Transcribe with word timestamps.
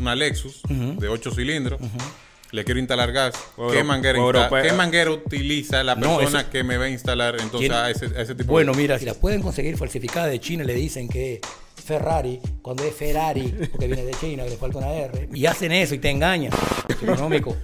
una 0.00 0.14
Lexus 0.14 0.60
de 0.68 1.08
8 1.08 1.30
cilindros, 1.32 1.80
le 2.52 2.64
quiero 2.64 2.78
instalar 2.80 3.12
gas, 3.12 3.34
Euro- 3.58 3.72
¿qué, 3.72 3.82
manguera 3.84 4.18
insta- 4.18 4.24
europea. 4.38 4.62
¿qué 4.62 4.72
manguera 4.72 5.10
utiliza 5.10 5.82
la 5.82 5.94
No, 5.96 6.18
persona 6.18 6.40
eso- 6.42 6.50
que 6.50 6.62
me 6.64 6.76
va 6.76 6.84
a 6.84 6.88
instalar 6.90 7.36
entonces 7.40 7.70
a 7.70 7.90
ese, 7.90 8.06
a 8.06 8.22
ese 8.22 8.34
tipo 8.34 8.52
Bueno, 8.52 8.72
de... 8.72 8.78
mira, 8.78 8.98
si 8.98 9.04
las 9.04 9.16
pueden 9.16 9.42
conseguir 9.42 9.76
falsificadas 9.76 10.30
de 10.30 10.38
China, 10.40 10.64
le 10.64 10.74
dicen 10.74 11.08
que 11.08 11.40
Ferrari, 11.84 12.40
cuando 12.62 12.84
es 12.84 12.94
Ferrari, 12.94 13.54
porque 13.70 13.86
viene 13.86 14.04
de 14.04 14.12
China, 14.14 14.44
que 14.44 14.50
le 14.50 14.56
falta 14.56 14.78
una 14.78 14.92
R, 14.92 15.28
y 15.34 15.46
hacen 15.46 15.72
eso 15.72 15.94
y 15.94 15.98
te 15.98 16.10
engañan. 16.10 16.52
Es 16.88 17.02
económico. 17.02 17.56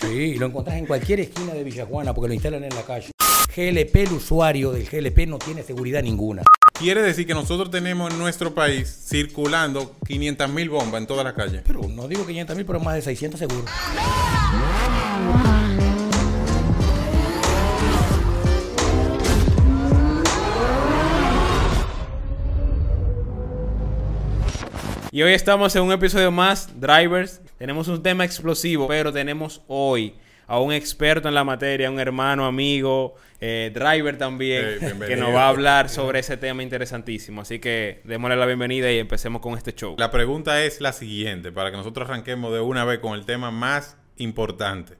Sí, 0.00 0.34
lo 0.36 0.46
encontrás 0.46 0.76
en 0.76 0.86
cualquier 0.86 1.20
esquina 1.20 1.52
de 1.52 1.62
Villajuana 1.64 2.14
porque 2.14 2.28
lo 2.28 2.34
instalan 2.34 2.64
en 2.64 2.74
la 2.74 2.82
calle. 2.82 3.10
GLP, 3.54 3.96
el 4.04 4.12
usuario 4.12 4.70
del 4.72 4.88
GLP 4.88 5.26
no 5.26 5.38
tiene 5.38 5.62
seguridad 5.62 6.02
ninguna. 6.02 6.42
Quiere 6.80 7.02
decir 7.02 7.26
que 7.26 7.34
nosotros 7.34 7.70
tenemos 7.70 8.10
en 8.10 8.18
nuestro 8.18 8.54
país 8.54 8.88
circulando 9.06 9.94
500 10.06 10.48
mil 10.48 10.70
bombas 10.70 11.02
en 11.02 11.06
toda 11.06 11.22
la 11.22 11.34
calle. 11.34 11.60
Pero 11.66 11.82
no 11.86 12.08
digo 12.08 12.24
500 12.24 12.56
mil, 12.56 12.64
pero 12.64 12.80
más 12.80 12.94
de 12.94 13.02
600 13.02 13.38
seguro. 13.38 13.66
Y 25.12 25.20
hoy 25.20 25.34
estamos 25.34 25.76
en 25.76 25.82
un 25.82 25.92
episodio 25.92 26.30
más, 26.30 26.80
Drivers. 26.80 27.42
Tenemos 27.58 27.88
un 27.88 28.02
tema 28.02 28.24
explosivo, 28.24 28.88
pero 28.88 29.12
tenemos 29.12 29.60
hoy 29.66 30.14
a 30.50 30.58
un 30.58 30.72
experto 30.72 31.28
en 31.28 31.34
la 31.34 31.44
materia, 31.44 31.88
un 31.88 32.00
hermano, 32.00 32.44
amigo, 32.44 33.14
eh, 33.40 33.70
driver 33.72 34.18
también, 34.18 34.80
que 35.06 35.14
nos 35.14 35.32
va 35.32 35.44
a 35.44 35.48
hablar 35.48 35.88
sobre 35.88 36.18
ese 36.18 36.36
tema 36.36 36.64
interesantísimo. 36.64 37.42
Así 37.42 37.60
que 37.60 38.00
démosle 38.02 38.34
la 38.34 38.46
bienvenida 38.46 38.90
y 38.90 38.98
empecemos 38.98 39.40
con 39.42 39.56
este 39.56 39.72
show. 39.76 39.94
La 39.96 40.10
pregunta 40.10 40.64
es 40.64 40.80
la 40.80 40.92
siguiente, 40.92 41.52
para 41.52 41.70
que 41.70 41.76
nosotros 41.76 42.08
arranquemos 42.08 42.52
de 42.52 42.58
una 42.58 42.84
vez 42.84 42.98
con 42.98 43.14
el 43.16 43.24
tema 43.26 43.52
más 43.52 43.96
importante. 44.16 44.94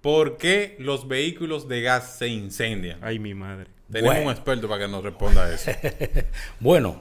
¿Por 0.00 0.38
qué 0.38 0.74
los 0.80 1.06
vehículos 1.06 1.68
de 1.68 1.80
gas 1.82 2.16
se 2.18 2.26
incendian? 2.26 2.98
Ay, 3.00 3.20
mi 3.20 3.34
madre. 3.34 3.66
Tenemos 3.92 4.12
Bueno. 4.16 4.30
un 4.30 4.34
experto 4.36 4.68
para 4.68 4.84
que 4.86 4.90
nos 4.90 5.04
responda 5.04 5.44
a 5.44 5.54
eso. 5.54 5.70
Bueno, 6.58 7.00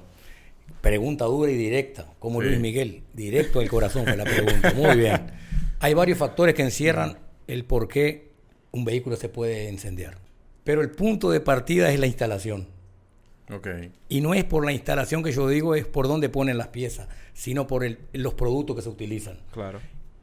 pregunta 0.81 1.25
dura 1.25 1.51
y 1.51 1.55
directa, 1.55 2.05
como 2.19 2.39
Sí. 2.41 2.49
Luis 2.49 2.59
Miguel, 2.59 3.01
directo 3.13 3.61
al 3.61 3.67
corazón 3.67 4.03
fue 4.05 4.15
la 4.15 4.25
pregunta. 4.25 4.73
Muy 4.75 4.95
bien. 4.95 5.31
Hay 5.79 5.95
varios 5.95 6.19
factores 6.19 6.53
que 6.53 6.61
encierran 6.61 7.17
el 7.47 7.65
por 7.65 7.87
qué 7.87 8.29
un 8.71 8.85
vehículo 8.85 9.15
se 9.15 9.29
puede 9.29 9.69
incendiar. 9.71 10.17
Pero 10.63 10.81
el 10.81 10.91
punto 10.91 11.29
de 11.31 11.39
partida 11.39 11.91
es 11.91 11.99
la 11.99 12.07
instalación. 12.07 12.67
ok. 13.53 13.67
Y 14.09 14.19
no 14.21 14.33
es 14.33 14.43
por 14.43 14.65
la 14.65 14.73
instalación 14.73 15.23
que 15.23 15.31
yo 15.31 15.47
digo, 15.47 15.73
es 15.75 15.85
por 15.85 16.07
dónde 16.07 16.27
ponen 16.29 16.57
las 16.57 16.67
piezas, 16.67 17.07
sino 17.33 17.65
por 17.67 17.83
el- 17.85 17.99
los 18.13 18.33
productos 18.33 18.75
que 18.75 18.81
se 18.81 18.89
utilizan. 18.89 19.39
Claro. 19.53 19.79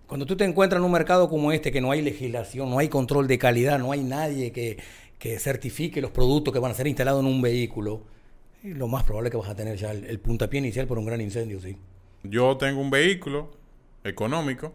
Cuando 0.07 0.27
tú 0.27 0.37
te 0.37 0.45
encuentras 0.45 0.79
en 0.81 0.85
un 0.85 0.93
mercado 0.93 1.31
como 1.31 1.51
este, 1.51 1.73
que 1.73 1.81
no 1.81 1.91
hay 1.91 2.03
legislación, 2.03 2.69
no 2.71 2.79
hay 2.79 2.89
control 2.89 3.27
de 3.27 3.39
calidad, 3.39 3.79
no 3.79 3.91
hay 3.93 4.03
nadie 4.03 4.53
que, 4.53 4.77
que 5.19 5.39
certifique 5.39 6.03
los 6.03 6.11
productos 6.11 6.53
que 6.53 6.61
van 6.61 6.73
a 6.73 6.75
ser 6.75 6.87
instalados 6.87 7.21
en 7.23 7.27
un 7.27 7.41
vehículo, 7.41 8.03
lo 8.63 8.87
más 8.89 9.05
probable 9.05 9.29
es 9.29 9.31
que 9.31 9.39
vas 9.39 9.49
a 9.49 9.55
tener 9.57 9.79
ya 9.79 9.91
el, 9.93 10.05
el 10.05 10.21
puntapié 10.21 10.59
inicial 10.59 10.87
por 10.87 10.99
un 10.99 11.07
gran 11.07 11.21
incendio, 11.23 11.59
sí. 11.61 11.77
Yo 12.23 12.57
tengo 12.59 12.81
un 12.83 12.91
vehículo 12.91 13.51
económico, 14.05 14.75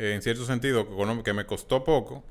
eh, 0.00 0.14
en 0.14 0.22
cierto 0.22 0.46
sentido, 0.46 0.88
que 1.22 1.32
me 1.34 1.44
costó 1.44 1.84
poco. 1.84 2.24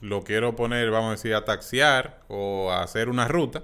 Lo 0.00 0.24
quiero 0.24 0.56
poner, 0.56 0.90
vamos 0.90 1.08
a 1.08 1.12
decir, 1.12 1.32
a 1.32 1.44
taxiar 1.44 2.22
o 2.26 2.72
a 2.72 2.82
hacer 2.82 3.08
una 3.08 3.28
ruta. 3.28 3.62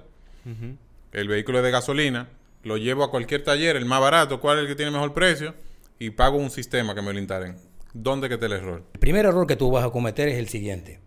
El 1.11 1.27
vehículo 1.27 1.57
es 1.57 1.65
de 1.65 1.71
gasolina. 1.71 2.29
Lo 2.63 2.77
llevo 2.77 3.03
a 3.03 3.11
cualquier 3.11 3.43
taller, 3.43 3.75
el 3.75 3.85
más 3.85 3.99
barato, 3.99 4.39
cuál 4.39 4.57
es 4.57 4.61
el 4.63 4.67
que 4.69 4.75
tiene 4.75 4.91
mejor 4.91 5.13
precio, 5.13 5.53
y 5.99 6.11
pago 6.11 6.37
un 6.37 6.49
sistema 6.49 6.95
que 6.95 7.01
me 7.01 7.11
lo 7.11 7.19
instalen. 7.19 7.57
¿Dónde 7.93 8.29
que 8.29 8.35
está 8.35 8.45
el 8.45 8.53
error? 8.53 8.83
El 8.93 8.99
primer 9.01 9.25
error 9.25 9.45
que 9.45 9.57
tú 9.57 9.69
vas 9.69 9.83
a 9.83 9.89
cometer 9.89 10.29
es 10.29 10.37
el 10.37 10.47
siguiente. 10.47 11.01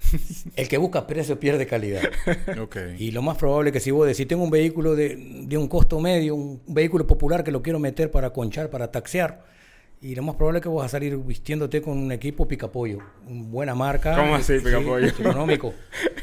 El 0.56 0.66
que 0.66 0.78
busca 0.78 1.06
precio 1.06 1.38
pierde 1.38 1.66
calidad. 1.66 2.02
Y 2.98 3.10
lo 3.10 3.22
más 3.22 3.36
probable 3.36 3.70
es 3.70 3.74
que 3.74 3.80
si 3.80 3.90
vos 3.90 4.06
decís, 4.06 4.26
tengo 4.26 4.42
un 4.42 4.50
vehículo 4.50 4.96
de, 4.96 5.44
de 5.46 5.56
un 5.56 5.68
costo 5.68 6.00
medio, 6.00 6.34
un 6.34 6.62
vehículo 6.66 7.06
popular 7.06 7.44
que 7.44 7.50
lo 7.50 7.62
quiero 7.62 7.78
meter 7.78 8.10
para 8.10 8.30
conchar, 8.30 8.70
para 8.70 8.90
taxear, 8.90 9.44
y 10.02 10.14
lo 10.14 10.22
más 10.22 10.36
probable 10.36 10.60
es 10.60 10.62
que 10.62 10.68
vas 10.70 10.86
a 10.86 10.88
salir 10.88 11.16
vistiéndote 11.18 11.82
con 11.82 11.98
un 11.98 12.10
equipo 12.10 12.48
picapollo, 12.48 12.98
buena 13.28 13.74
marca. 13.74 14.16
¿Cómo 14.16 14.34
así, 14.34 14.58
Sí, 14.58 14.64
picapollo? 14.64 15.06
económico. 15.18 15.74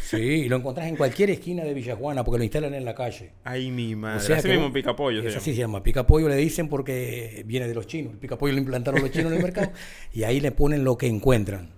Sí, 0.02 0.18
y 0.18 0.50
lo 0.50 0.56
encontrás 0.58 0.88
en 0.88 0.96
cualquier 0.96 1.30
esquina 1.30 1.64
de 1.64 1.74
Villajuana 1.76 2.24
porque 2.24 2.40
lo 2.40 2.44
instalan 2.44 2.74
en 2.74 2.86
la 2.86 2.96
calle. 2.96 3.34
Ay, 3.44 3.70
mi 3.70 3.96
madre. 3.96 4.18
O 4.18 4.20
sea 4.22 4.38
Así 4.38 4.48
mismo 4.48 4.64
vos- 4.66 4.74
pica 4.74 4.96
pollo. 4.96 5.22
es 5.22 5.36
así 5.36 5.52
se 5.54 5.58
llama. 5.60 5.84
Picapollo 5.84 6.28
le 6.28 6.36
dicen 6.38 6.70
porque 6.70 7.44
viene 7.46 7.68
de 7.68 7.76
los 7.76 7.86
chinos. 7.86 8.14
El 8.14 8.20
picapollo 8.20 8.54
lo 8.54 8.60
implantaron 8.60 9.02
los 9.02 9.12
chinos 9.12 9.32
en 9.32 9.38
el 9.38 9.44
mercado 9.44 9.72
y 10.12 10.24
ahí 10.24 10.40
le 10.40 10.52
ponen 10.52 10.84
lo 10.84 10.98
que 10.98 11.06
encuentran. 11.08 11.77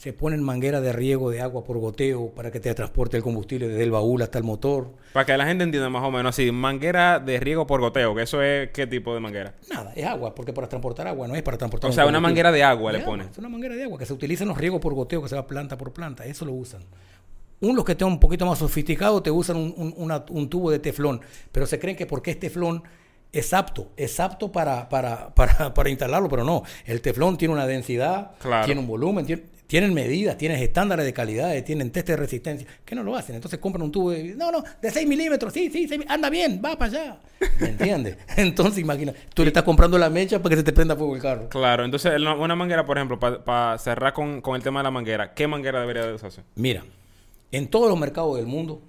Se 0.00 0.14
ponen 0.14 0.42
manguera 0.42 0.80
de 0.80 0.94
riego 0.94 1.30
de 1.30 1.42
agua 1.42 1.62
por 1.62 1.76
goteo 1.76 2.30
para 2.30 2.50
que 2.50 2.58
te 2.58 2.72
transporte 2.74 3.18
el 3.18 3.22
combustible 3.22 3.68
desde 3.68 3.82
el 3.82 3.90
baúl 3.90 4.22
hasta 4.22 4.38
el 4.38 4.44
motor. 4.44 4.94
Para 5.12 5.26
que 5.26 5.36
la 5.36 5.44
gente 5.44 5.62
entienda 5.62 5.90
más 5.90 6.02
o 6.02 6.10
menos 6.10 6.30
así, 6.34 6.50
manguera 6.50 7.18
de 7.20 7.38
riego 7.38 7.66
por 7.66 7.82
goteo, 7.82 8.14
que 8.14 8.22
eso 8.22 8.40
es 8.40 8.70
qué 8.70 8.86
tipo 8.86 9.12
de 9.12 9.20
manguera. 9.20 9.52
Nada, 9.70 9.92
es 9.94 10.06
agua, 10.06 10.34
porque 10.34 10.54
para 10.54 10.70
transportar 10.70 11.06
agua 11.06 11.28
no 11.28 11.34
es 11.34 11.42
para 11.42 11.58
transportar 11.58 11.88
O 11.88 11.90
un 11.90 11.94
sea, 11.94 12.06
una 12.06 12.18
manguera 12.18 12.50
de 12.50 12.62
agua 12.64 12.92
le 12.92 13.00
ponen. 13.00 13.28
Es 13.28 13.36
una 13.36 13.50
manguera 13.50 13.74
de 13.74 13.84
agua 13.84 13.98
que 13.98 14.06
se 14.06 14.14
utiliza 14.14 14.44
en 14.44 14.48
los 14.48 14.56
riegos 14.56 14.80
por 14.80 14.94
goteo, 14.94 15.20
que 15.22 15.28
se 15.28 15.34
va 15.36 15.46
planta 15.46 15.76
por 15.76 15.92
planta. 15.92 16.24
Eso 16.24 16.46
lo 16.46 16.52
usan. 16.54 16.80
Unos 17.60 17.84
que 17.84 17.92
estén 17.92 18.08
un 18.08 18.18
poquito 18.18 18.46
más 18.46 18.58
sofisticados 18.58 19.22
te 19.22 19.30
usan 19.30 19.58
un, 19.58 19.74
un- 19.76 19.94
una- 19.98 20.24
un 20.30 20.48
tubo 20.48 20.70
de 20.70 20.78
teflón, 20.78 21.20
pero 21.52 21.66
se 21.66 21.78
creen 21.78 21.94
que 21.98 22.06
porque 22.06 22.30
es 22.30 22.40
teflón 22.40 22.82
es 23.32 23.52
apto, 23.52 23.90
es 23.98 24.18
apto 24.18 24.50
para, 24.50 24.88
para, 24.88 25.34
para, 25.34 25.74
para 25.74 25.90
instalarlo, 25.90 26.30
pero 26.30 26.42
no. 26.42 26.62
El 26.86 27.02
teflón 27.02 27.36
tiene 27.36 27.52
una 27.52 27.66
densidad, 27.66 28.30
Claro. 28.40 28.64
tiene 28.64 28.80
un 28.80 28.86
volumen, 28.86 29.26
tiene- 29.26 29.42
tienen 29.70 29.94
medidas, 29.94 30.36
tienen 30.36 30.60
estándares 30.60 31.04
de 31.04 31.12
calidad, 31.12 31.54
tienen 31.62 31.92
test 31.92 32.08
de 32.08 32.16
resistencia, 32.16 32.66
que 32.84 32.96
no 32.96 33.04
lo 33.04 33.14
hacen. 33.14 33.36
Entonces 33.36 33.60
compran 33.60 33.82
un 33.84 33.92
tubo 33.92 34.10
de, 34.10 34.34
no, 34.34 34.50
no, 34.50 34.64
de 34.82 34.90
6 34.90 35.06
milímetros, 35.06 35.52
sí, 35.52 35.70
sí, 35.70 35.86
seis 35.86 36.00
mi- 36.00 36.06
anda 36.08 36.28
bien, 36.28 36.60
va 36.62 36.76
para 36.76 36.90
allá. 36.90 37.20
¿Me 37.60 37.68
entiendes? 37.68 38.16
Entonces 38.36 38.80
imagina, 38.80 39.14
tú 39.32 39.42
le 39.42 39.48
estás 39.50 39.62
comprando 39.62 39.96
la 39.96 40.10
mecha 40.10 40.42
para 40.42 40.50
que 40.50 40.56
se 40.56 40.64
te 40.64 40.72
prenda 40.72 40.96
fuego 40.96 41.14
el 41.14 41.22
carro. 41.22 41.48
Claro, 41.48 41.84
entonces 41.84 42.12
una 42.20 42.56
manguera, 42.56 42.84
por 42.84 42.98
ejemplo, 42.98 43.20
para 43.20 43.78
cerrar 43.78 44.12
con, 44.12 44.40
con 44.40 44.56
el 44.56 44.62
tema 44.64 44.80
de 44.80 44.84
la 44.84 44.90
manguera, 44.90 45.34
¿qué 45.34 45.46
manguera 45.46 45.78
debería 45.80 46.04
de 46.04 46.14
usarse? 46.14 46.42
Mira, 46.56 46.84
en 47.52 47.68
todos 47.68 47.88
los 47.88 47.96
mercados 47.96 48.36
del 48.38 48.46
mundo 48.46 48.82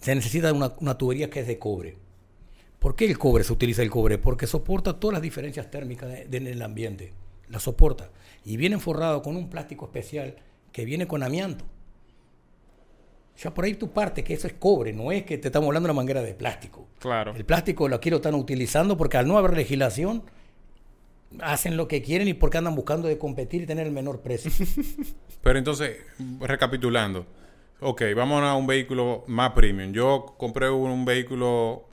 se 0.00 0.12
necesita 0.16 0.52
una, 0.52 0.72
una 0.80 0.98
tubería 0.98 1.30
que 1.30 1.38
es 1.38 1.46
de 1.46 1.56
cobre. 1.60 1.96
¿Por 2.80 2.96
qué 2.96 3.04
el 3.06 3.16
cobre 3.16 3.44
se 3.44 3.52
utiliza 3.52 3.80
el 3.82 3.90
cobre? 3.90 4.18
Porque 4.18 4.48
soporta 4.48 4.98
todas 4.98 5.12
las 5.14 5.22
diferencias 5.22 5.70
térmicas 5.70 6.10
en 6.30 6.46
el 6.48 6.60
ambiente. 6.62 7.12
La 7.48 7.60
soporta. 7.60 8.10
Y 8.44 8.56
viene 8.56 8.78
forrado 8.78 9.22
con 9.22 9.36
un 9.36 9.48
plástico 9.48 9.86
especial 9.86 10.36
que 10.72 10.84
viene 10.84 11.06
con 11.06 11.22
amianto. 11.22 11.64
Ya 13.42 13.52
por 13.52 13.64
ahí 13.64 13.74
tu 13.74 13.90
parte 13.90 14.22
que 14.22 14.34
eso 14.34 14.46
es 14.46 14.52
cobre, 14.54 14.92
no 14.92 15.10
es 15.10 15.24
que 15.24 15.38
te 15.38 15.48
estamos 15.48 15.66
hablando 15.66 15.88
de 15.88 15.92
una 15.92 15.96
manguera 15.96 16.22
de 16.22 16.34
plástico. 16.34 16.86
Claro. 17.00 17.34
El 17.34 17.44
plástico 17.44 17.88
lo 17.88 17.96
aquí 17.96 18.10
lo 18.10 18.16
están 18.16 18.34
utilizando 18.34 18.96
porque 18.96 19.16
al 19.16 19.26
no 19.26 19.38
haber 19.38 19.56
legislación 19.56 20.22
hacen 21.40 21.76
lo 21.76 21.88
que 21.88 22.02
quieren 22.02 22.28
y 22.28 22.34
porque 22.34 22.58
andan 22.58 22.74
buscando 22.74 23.08
de 23.08 23.18
competir 23.18 23.62
y 23.62 23.66
tener 23.66 23.86
el 23.86 23.92
menor 23.92 24.20
precio. 24.20 24.50
Pero 25.42 25.58
entonces, 25.58 25.98
recapitulando. 26.40 27.26
Ok, 27.80 28.02
vamos 28.14 28.42
a 28.42 28.54
un 28.54 28.66
vehículo 28.66 29.24
más 29.26 29.50
premium. 29.52 29.92
Yo 29.92 30.34
compré 30.38 30.70
un, 30.70 30.90
un 30.90 31.04
vehículo, 31.04 31.84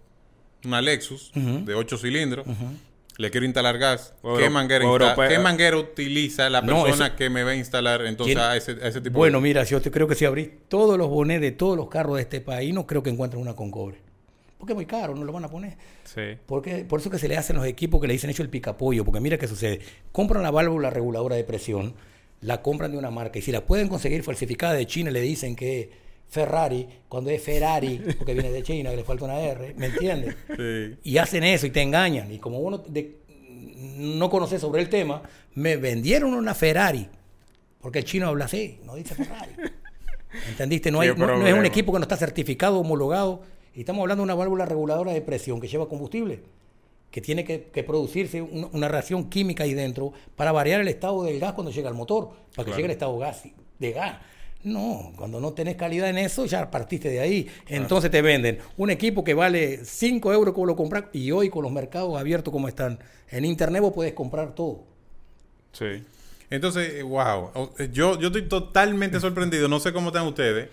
una 0.64 0.80
Lexus 0.82 1.32
de 1.34 1.74
8 1.74 1.98
cilindros. 1.98 2.48
Le 3.22 3.30
quiero 3.32 3.46
instalar 3.46 3.78
gas. 3.78 4.14
Euro- 4.24 4.38
¿Qué, 4.38 4.50
manguera 4.50 4.84
insta- 4.84 5.28
¿Qué 5.30 5.40
manguera 5.40 5.78
utiliza 5.78 6.50
la 6.50 6.62
persona 6.62 7.16
que 7.16 7.30
me 7.30 7.44
va 7.44 7.52
a 7.52 7.56
instalar 7.56 8.06
entonces 8.06 8.36
a 8.38 8.56
ese, 8.58 8.72
a 8.82 8.88
ese 8.88 9.00
tipo 9.02 9.18
Bueno, 9.18 9.38
de... 9.38 9.44
mira, 9.44 9.64
yo 9.64 9.80
te 9.82 9.92
creo 9.92 10.08
que 10.08 10.16
si 10.16 10.26
abrís 10.26 10.50
todos 10.68 10.98
los 10.98 11.08
bonés 11.08 11.40
de 11.42 11.52
todos 11.52 11.78
los 11.78 11.88
carros 11.90 12.16
de 12.16 12.24
este 12.24 12.42
país, 12.42 12.74
no 12.74 12.88
creo 12.88 13.04
que 13.04 13.10
encuentres 13.12 13.42
una 13.42 13.56
con 13.56 13.70
cobre. 13.72 13.98
Porque 14.58 14.74
es 14.74 14.76
muy 14.76 14.86
caro, 14.86 15.16
no 15.16 15.24
lo 15.24 15.32
van 15.32 15.46
a 15.46 15.50
poner. 15.50 15.76
Sí. 16.04 16.22
Porque, 16.46 16.84
por 16.86 17.00
eso 17.00 17.10
que 17.10 17.18
se 17.18 17.28
le 17.28 17.36
hacen 17.38 17.56
los 17.56 17.66
equipos 17.66 18.00
que 18.02 18.08
le 18.08 18.14
dicen 18.14 18.30
hecho 18.30 18.44
el 18.44 18.50
picapollo. 18.50 19.04
Porque 19.06 19.20
mira 19.20 19.38
qué 19.38 19.48
sucede. 19.48 19.80
Compran 20.12 20.44
la 20.44 20.52
válvula 20.52 20.90
reguladora 20.90 21.36
de 21.36 21.44
presión, 21.44 21.96
la 22.42 22.62
compran 22.62 22.92
de 22.92 22.98
una 22.98 23.10
marca. 23.12 23.40
Y 23.40 23.42
si 23.42 23.52
la 23.52 23.62
pueden 23.66 23.88
conseguir 23.88 24.22
falsificada 24.24 24.74
de 24.74 24.86
China, 24.86 25.10
le 25.12 25.22
dicen 25.22 25.56
que 25.56 25.90
Ferrari, 26.32 26.88
cuando 27.10 27.30
es 27.30 27.44
Ferrari, 27.44 28.02
porque 28.18 28.34
viene 28.34 28.52
de 28.52 28.64
China, 28.64 28.90
que 28.90 28.96
le 28.96 29.04
falta 29.04 29.26
una 29.26 29.40
R, 29.40 29.76
¿me 29.78 29.88
entiendes? 29.88 30.36
Sí. 30.58 30.98
Y 31.04 31.18
hacen 31.18 31.44
eso 31.44 31.68
y 31.68 31.72
te 31.72 31.82
engañan. 31.82 32.32
Y 32.32 32.40
como 32.40 32.60
uno 32.60 32.80
de- 32.80 33.18
no 33.98 34.30
conoce 34.30 34.58
sobre 34.58 34.82
el 34.82 34.90
tema, 34.90 35.22
me 35.56 35.76
vendieron 35.78 36.34
una 36.34 36.56
Ferrari. 36.56 37.08
Porque 37.82 38.00
el 38.00 38.06
chino 38.06 38.28
habla 38.28 38.46
así, 38.46 38.80
no 38.86 38.96
dice 38.96 39.14
Ferrari. 39.16 39.52
¿Entendiste? 40.50 40.90
No, 40.92 41.02
hay- 41.02 41.10
no- 41.16 41.28
no 41.28 41.46
es 41.48 41.54
un 41.54 41.66
equipo 41.66 41.92
que 41.92 42.00
no 42.00 42.04
está 42.04 42.16
certificado, 42.16 42.80
homologado. 42.80 43.42
Y 43.76 43.82
estamos 43.82 44.02
hablando 44.02 44.22
de 44.22 44.26
una 44.26 44.36
válvula 44.36 44.66
reguladora 44.66 45.12
de 45.14 45.22
presión 45.22 45.60
que 45.60 45.68
lleva 45.68 45.90
combustible, 45.90 46.42
que 47.10 47.20
tiene 47.22 47.44
que, 47.44 47.64
que 47.74 47.84
producirse 47.84 48.42
un- 48.42 48.70
una 48.72 48.88
reacción 48.88 49.30
química 49.30 49.64
ahí 49.66 49.74
dentro 49.74 50.14
para 50.38 50.52
variar 50.54 50.80
el 50.80 50.88
estado 50.88 51.24
del 51.24 51.40
gas 51.40 51.54
cuando 51.54 51.72
llega 51.72 51.90
al 51.90 51.96
motor, 51.96 52.30
para 52.30 52.40
que 52.50 52.72
Claro. 52.72 52.76
llegue 52.78 52.86
el 52.86 52.92
estado 52.92 53.18
gas, 53.18 53.44
de 53.80 53.92
gas. 53.92 54.18
No, 54.64 55.12
cuando 55.16 55.40
no 55.40 55.54
tenés 55.54 55.76
calidad 55.76 56.10
en 56.10 56.20
eso, 56.20 56.46
ya 56.46 56.70
partiste 56.70 57.10
de 57.10 57.20
ahí. 57.20 57.50
Entonces 57.68 58.12
te 58.12 58.22
venden 58.22 58.60
un 58.78 58.92
equipo 58.92 59.24
que 59.24 59.34
vale 59.34 59.84
5 59.84 60.32
euros 60.34 60.54
como 60.54 60.68
lo 60.68 60.76
compras 60.76 61.06
y 61.14 61.32
hoy 61.32 61.50
con 61.50 61.64
los 61.64 61.72
mercados 61.72 62.20
abiertos 62.20 62.52
como 62.52 62.68
están, 62.68 63.00
en 63.30 63.46
internet 63.46 63.82
vos 63.82 63.94
podés 63.94 64.14
comprar 64.14 64.54
todo. 64.54 64.84
Sí. 65.72 66.04
Entonces, 66.50 67.02
wow, 67.04 67.52
yo, 67.92 68.20
yo 68.20 68.28
estoy 68.28 68.44
totalmente 68.44 69.20
sorprendido, 69.20 69.68
no 69.68 69.80
sé 69.80 69.94
cómo 69.94 70.10
están 70.10 70.28
ustedes. 70.28 70.70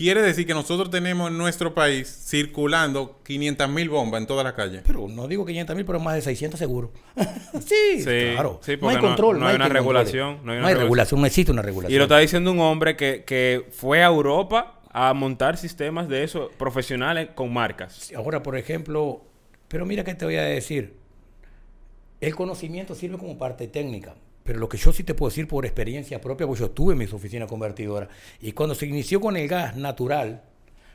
Quiere 0.00 0.22
decir 0.22 0.46
que 0.46 0.54
nosotros 0.54 0.88
tenemos 0.90 1.30
en 1.30 1.36
nuestro 1.36 1.74
país 1.74 2.08
circulando 2.08 3.20
500 3.22 3.68
mil 3.68 3.90
bombas 3.90 4.22
en 4.22 4.26
toda 4.26 4.42
la 4.42 4.54
calle. 4.54 4.80
Pero 4.86 5.06
no 5.08 5.28
digo 5.28 5.44
500 5.44 5.76
mil, 5.76 5.84
pero 5.84 6.00
más 6.00 6.14
de 6.14 6.22
600 6.22 6.58
seguro. 6.58 6.90
sí, 7.66 7.98
Sí, 7.98 8.04
claro. 8.32 8.60
sí, 8.62 8.78
no 8.80 8.88
hay 8.88 8.96
no- 8.96 9.02
control. 9.02 9.38
no 9.38 9.46
hay 9.46 9.56
una 9.56 9.68
regulación, 9.68 10.38
no 10.42 10.52
hay 10.52 10.58
una 10.58 10.60
No 10.62 10.66
hay 10.68 10.72
regulación. 10.74 10.80
regulación, 10.84 11.20
no 11.20 11.26
existe 11.26 11.52
una 11.52 11.60
regulación. 11.60 11.94
Y 11.94 11.98
lo 11.98 12.04
está 12.04 12.16
diciendo 12.16 12.50
un 12.50 12.60
hombre 12.60 12.96
que, 12.96 13.24
que 13.26 13.66
fue 13.72 14.02
a 14.02 14.06
Europa 14.06 14.80
a 14.90 15.12
montar 15.12 15.58
sistemas 15.58 16.08
de 16.08 16.24
eso 16.24 16.50
profesionales 16.56 17.28
con 17.34 17.52
marcas. 17.52 18.10
Ahora, 18.16 18.42
por 18.42 18.56
ejemplo, 18.56 19.22
pero 19.68 19.84
mira 19.84 20.02
que 20.02 20.14
te 20.14 20.24
voy 20.24 20.36
a 20.36 20.44
decir, 20.44 20.94
el 22.22 22.34
conocimiento 22.34 22.94
sirve 22.94 23.18
como 23.18 23.36
parte 23.36 23.68
técnica, 23.68 24.14
pero 24.44 24.58
lo 24.58 24.68
que 24.68 24.78
yo 24.78 24.92
sí 24.92 25.04
te 25.04 25.14
puedo 25.14 25.30
decir 25.30 25.46
por 25.48 25.64
experiencia 25.66 26.20
propia, 26.20 26.46
pues 26.46 26.58
yo 26.60 26.66
estuve 26.66 26.92
en 26.94 26.98
mis 26.98 27.12
oficinas 27.12 27.48
convertidoras, 27.48 28.08
y 28.40 28.52
cuando 28.52 28.74
se 28.74 28.86
inició 28.86 29.20
con 29.20 29.36
el 29.36 29.46
gas 29.48 29.76
natural, 29.76 30.42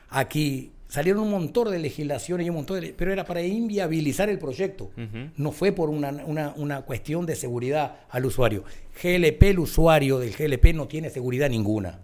aquí 0.08 0.72
salieron 0.88 1.22
un 1.24 1.30
montón 1.30 1.70
de 1.70 1.78
legislaciones 1.80 2.46
y 2.46 2.50
un 2.50 2.56
montón 2.56 2.80
de... 2.80 2.92
Pero 2.96 3.12
era 3.12 3.24
para 3.24 3.42
inviabilizar 3.42 4.28
el 4.28 4.38
proyecto, 4.38 4.90
no 5.36 5.52
fue 5.52 5.72
por 5.72 5.90
una, 5.90 6.10
una- 6.26 6.54
una 6.56 6.82
cuestión 6.82 7.26
de 7.26 7.34
seguridad 7.34 7.96
al 8.10 8.24
usuario. 8.26 8.64
GLP, 9.02 9.42
el 9.50 9.58
usuario 9.58 10.18
del 10.18 10.32
GLP 10.34 10.74
no 10.74 10.86
tiene 10.86 11.10
seguridad 11.10 11.50
ninguna. 11.50 12.00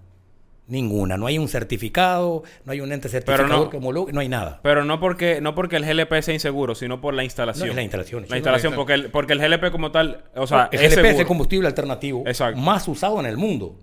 Ninguna. 0.68 1.16
No 1.16 1.26
hay 1.26 1.38
un 1.38 1.48
certificado, 1.48 2.44
no 2.64 2.72
hay 2.72 2.80
un 2.80 2.92
ente 2.92 3.08
certificador 3.08 3.48
no- 3.48 3.70
que 3.70 3.76
homologue, 3.78 4.12
no 4.12 4.20
hay 4.20 4.28
nada. 4.28 4.60
Pero 4.62 4.84
no 4.84 5.00
porque, 5.00 5.40
no 5.40 5.54
porque 5.54 5.76
el 5.76 5.84
GLP 5.84 6.22
sea 6.22 6.32
inseguro, 6.34 6.74
sino 6.74 7.00
por 7.00 7.14
la 7.14 7.24
instalación. 7.24 7.66
No, 7.66 7.72
es 7.72 7.76
la 7.76 7.82
instalación, 7.82 8.26
La 8.28 8.36
instalación, 8.36 8.74
porque 8.74 8.94
el, 8.94 9.10
porque 9.10 9.32
el 9.34 9.40
GLP 9.40 9.70
como 9.72 9.90
tal, 9.90 10.24
o 10.34 10.46
sea, 10.46 10.68
el 10.72 10.80
es 10.80 10.94
GLP 10.94 11.04
es 11.10 11.18
el 11.20 11.26
combustible 11.26 11.66
alternativo 11.68 12.22
Exacto. 12.26 12.60
más 12.60 12.86
usado 12.88 13.18
en 13.20 13.26
el 13.26 13.36
mundo. 13.36 13.76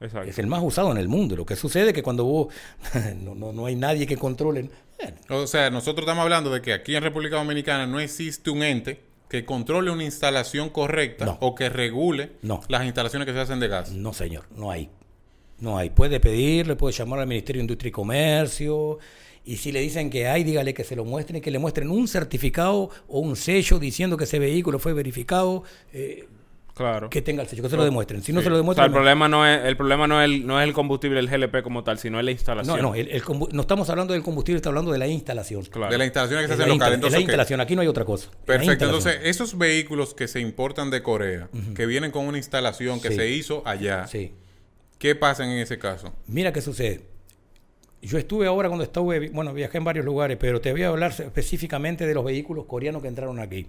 Exacto. 0.00 0.28
Es 0.30 0.38
el 0.38 0.46
más 0.46 0.62
usado 0.62 0.90
en 0.92 0.98
el 0.98 1.08
mundo. 1.08 1.36
Lo 1.36 1.46
que 1.46 1.56
sucede 1.56 1.88
es 1.88 1.92
que 1.92 2.02
cuando 2.02 2.24
vos 2.24 2.52
no, 3.22 3.34
no, 3.34 3.52
no 3.52 3.66
hay 3.66 3.76
nadie 3.76 4.06
que 4.06 4.16
controle. 4.16 4.68
bueno, 5.00 5.42
O 5.42 5.46
sea, 5.46 5.70
nosotros 5.70 6.04
estamos 6.04 6.22
hablando 6.22 6.50
de 6.50 6.60
que 6.62 6.72
aquí 6.72 6.96
en 6.96 7.02
República 7.02 7.36
Dominicana 7.36 7.86
no 7.86 8.00
existe 8.00 8.50
un 8.50 8.62
ente 8.62 9.00
que 9.28 9.44
controle 9.44 9.90
una 9.90 10.04
instalación 10.04 10.70
correcta 10.70 11.24
No. 11.24 11.38
o 11.40 11.54
que 11.54 11.68
regule 11.68 12.32
No. 12.42 12.60
las 12.68 12.84
instalaciones 12.84 13.26
que 13.26 13.32
se 13.32 13.40
hacen 13.40 13.60
de 13.60 13.68
gas. 13.68 13.90
no, 13.92 14.12
señor, 14.12 14.44
no 14.56 14.70
hay. 14.70 14.90
No 15.62 15.78
hay. 15.78 15.90
Puede 15.90 16.18
pedirle, 16.20 16.76
puede 16.76 16.92
llamar 16.92 17.20
al 17.20 17.26
Ministerio 17.26 17.60
de 17.60 17.64
Industria 17.64 17.88
y 17.88 17.92
Comercio. 17.92 18.98
Y 19.44 19.56
si 19.56 19.72
le 19.72 19.80
dicen 19.80 20.10
que 20.10 20.26
hay, 20.28 20.44
dígale 20.44 20.74
que 20.74 20.84
se 20.84 20.94
lo 20.96 21.04
muestren 21.04 21.36
y 21.36 21.40
que 21.40 21.50
le 21.50 21.58
muestren 21.58 21.90
un 21.90 22.06
certificado 22.08 22.90
o 23.08 23.20
un 23.20 23.36
sello 23.36 23.78
diciendo 23.78 24.16
que 24.16 24.24
ese 24.24 24.38
vehículo 24.38 24.78
fue 24.78 24.92
verificado, 24.92 25.62
eh, 25.92 26.26
Claro. 26.74 27.10
que 27.10 27.20
tenga 27.22 27.42
el 27.42 27.48
sello, 27.48 27.62
que 27.62 27.68
se 27.68 27.76
lo 27.76 27.84
demuestren. 27.84 28.22
Si 28.22 28.32
no 28.32 28.40
Sí. 28.40 28.44
se 28.44 28.50
lo 28.50 28.54
O 28.54 28.58
sea, 28.58 28.62
demuestran, 28.62 28.86
el 28.86 28.90
no. 28.92 28.96
problema 28.96 29.28
no 29.28 29.46
es 29.46 29.64
el 29.64 29.76
problema 29.76 30.06
no 30.06 30.20
es 30.22 30.24
el, 30.24 30.46
no 30.46 30.60
es 30.60 30.66
el 30.66 30.72
combustible 30.72 31.16
del 31.16 31.28
GLP 31.28 31.62
como 31.62 31.84
tal, 31.84 31.98
sino 31.98 32.18
es 32.18 32.24
la 32.24 32.30
instalación. 32.30 32.76
no, 32.76 32.82
no, 32.82 32.94
el- 32.94 33.08
el 33.08 33.22
no 33.52 33.60
estamos 33.60 33.90
hablando 33.90 34.14
del 34.14 34.22
combustible, 34.22 34.56
estamos 34.56 34.72
hablando 34.78 34.92
de 34.92 34.98
la 34.98 35.06
instalación. 35.06 35.62
Claro. 35.66 35.92
De 35.92 35.98
las 35.98 36.06
instalaciones 36.06 36.46
que 36.48 36.52
se 36.56 36.58
la, 36.66 36.74
insta- 36.74 36.88
es 36.88 36.94
Entonces, 36.94 37.18
la 37.18 37.20
instalación, 37.20 37.60
aquí 37.60 37.74
no 37.76 37.82
hay 37.82 37.88
otra 37.88 38.04
cosa. 38.04 38.30
La 38.32 38.44
Perfecto. 38.46 38.72
instalación. 38.72 39.12
Entonces, 39.12 39.28
esos 39.30 39.58
vehículos 39.58 40.14
que 40.14 40.26
se 40.28 40.40
importan 40.40 40.90
de 40.90 41.02
Corea, 41.02 41.48
que 41.76 41.84
vienen 41.86 42.10
con 42.10 42.26
una 42.26 42.38
instalación 42.38 43.00
que 43.00 43.08
Sí. 43.10 43.16
se 43.16 43.28
hizo 43.30 43.62
allá, 43.66 44.06
Sí. 44.06 44.32
¿Qué 45.02 45.16
pasa 45.16 45.42
en 45.42 45.50
ese 45.58 45.80
caso? 45.80 46.12
Mira 46.28 46.52
qué 46.52 46.60
sucede. 46.60 47.00
Yo 48.00 48.18
estuve 48.18 48.46
ahora 48.46 48.68
cuando 48.68 48.84
estuve, 48.84 49.30
bueno, 49.30 49.52
viajé 49.52 49.78
en 49.78 49.84
varios 49.84 50.04
lugares, 50.04 50.36
pero 50.40 50.60
te 50.60 50.70
voy 50.70 50.84
a 50.84 50.88
hablar 50.90 51.10
específicamente 51.10 52.06
de 52.06 52.14
los 52.14 52.24
vehículos 52.24 52.66
coreanos 52.66 53.02
que 53.02 53.08
entraron 53.08 53.40
aquí. 53.40 53.66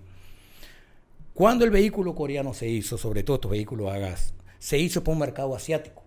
Cuando 1.34 1.66
el 1.66 1.72
vehículo 1.72 2.14
coreano 2.14 2.54
se 2.54 2.68
hizo, 2.70 3.00
sobre 3.00 3.24
todo 3.24 3.38
estos 3.38 3.50
vehículos 3.50 3.92
a 3.92 3.98
gas, 3.98 4.36
se 4.60 4.78
hizo 4.78 5.04
por 5.04 5.14
un 5.14 5.22
mercado 5.22 5.56
asiático, 5.56 6.04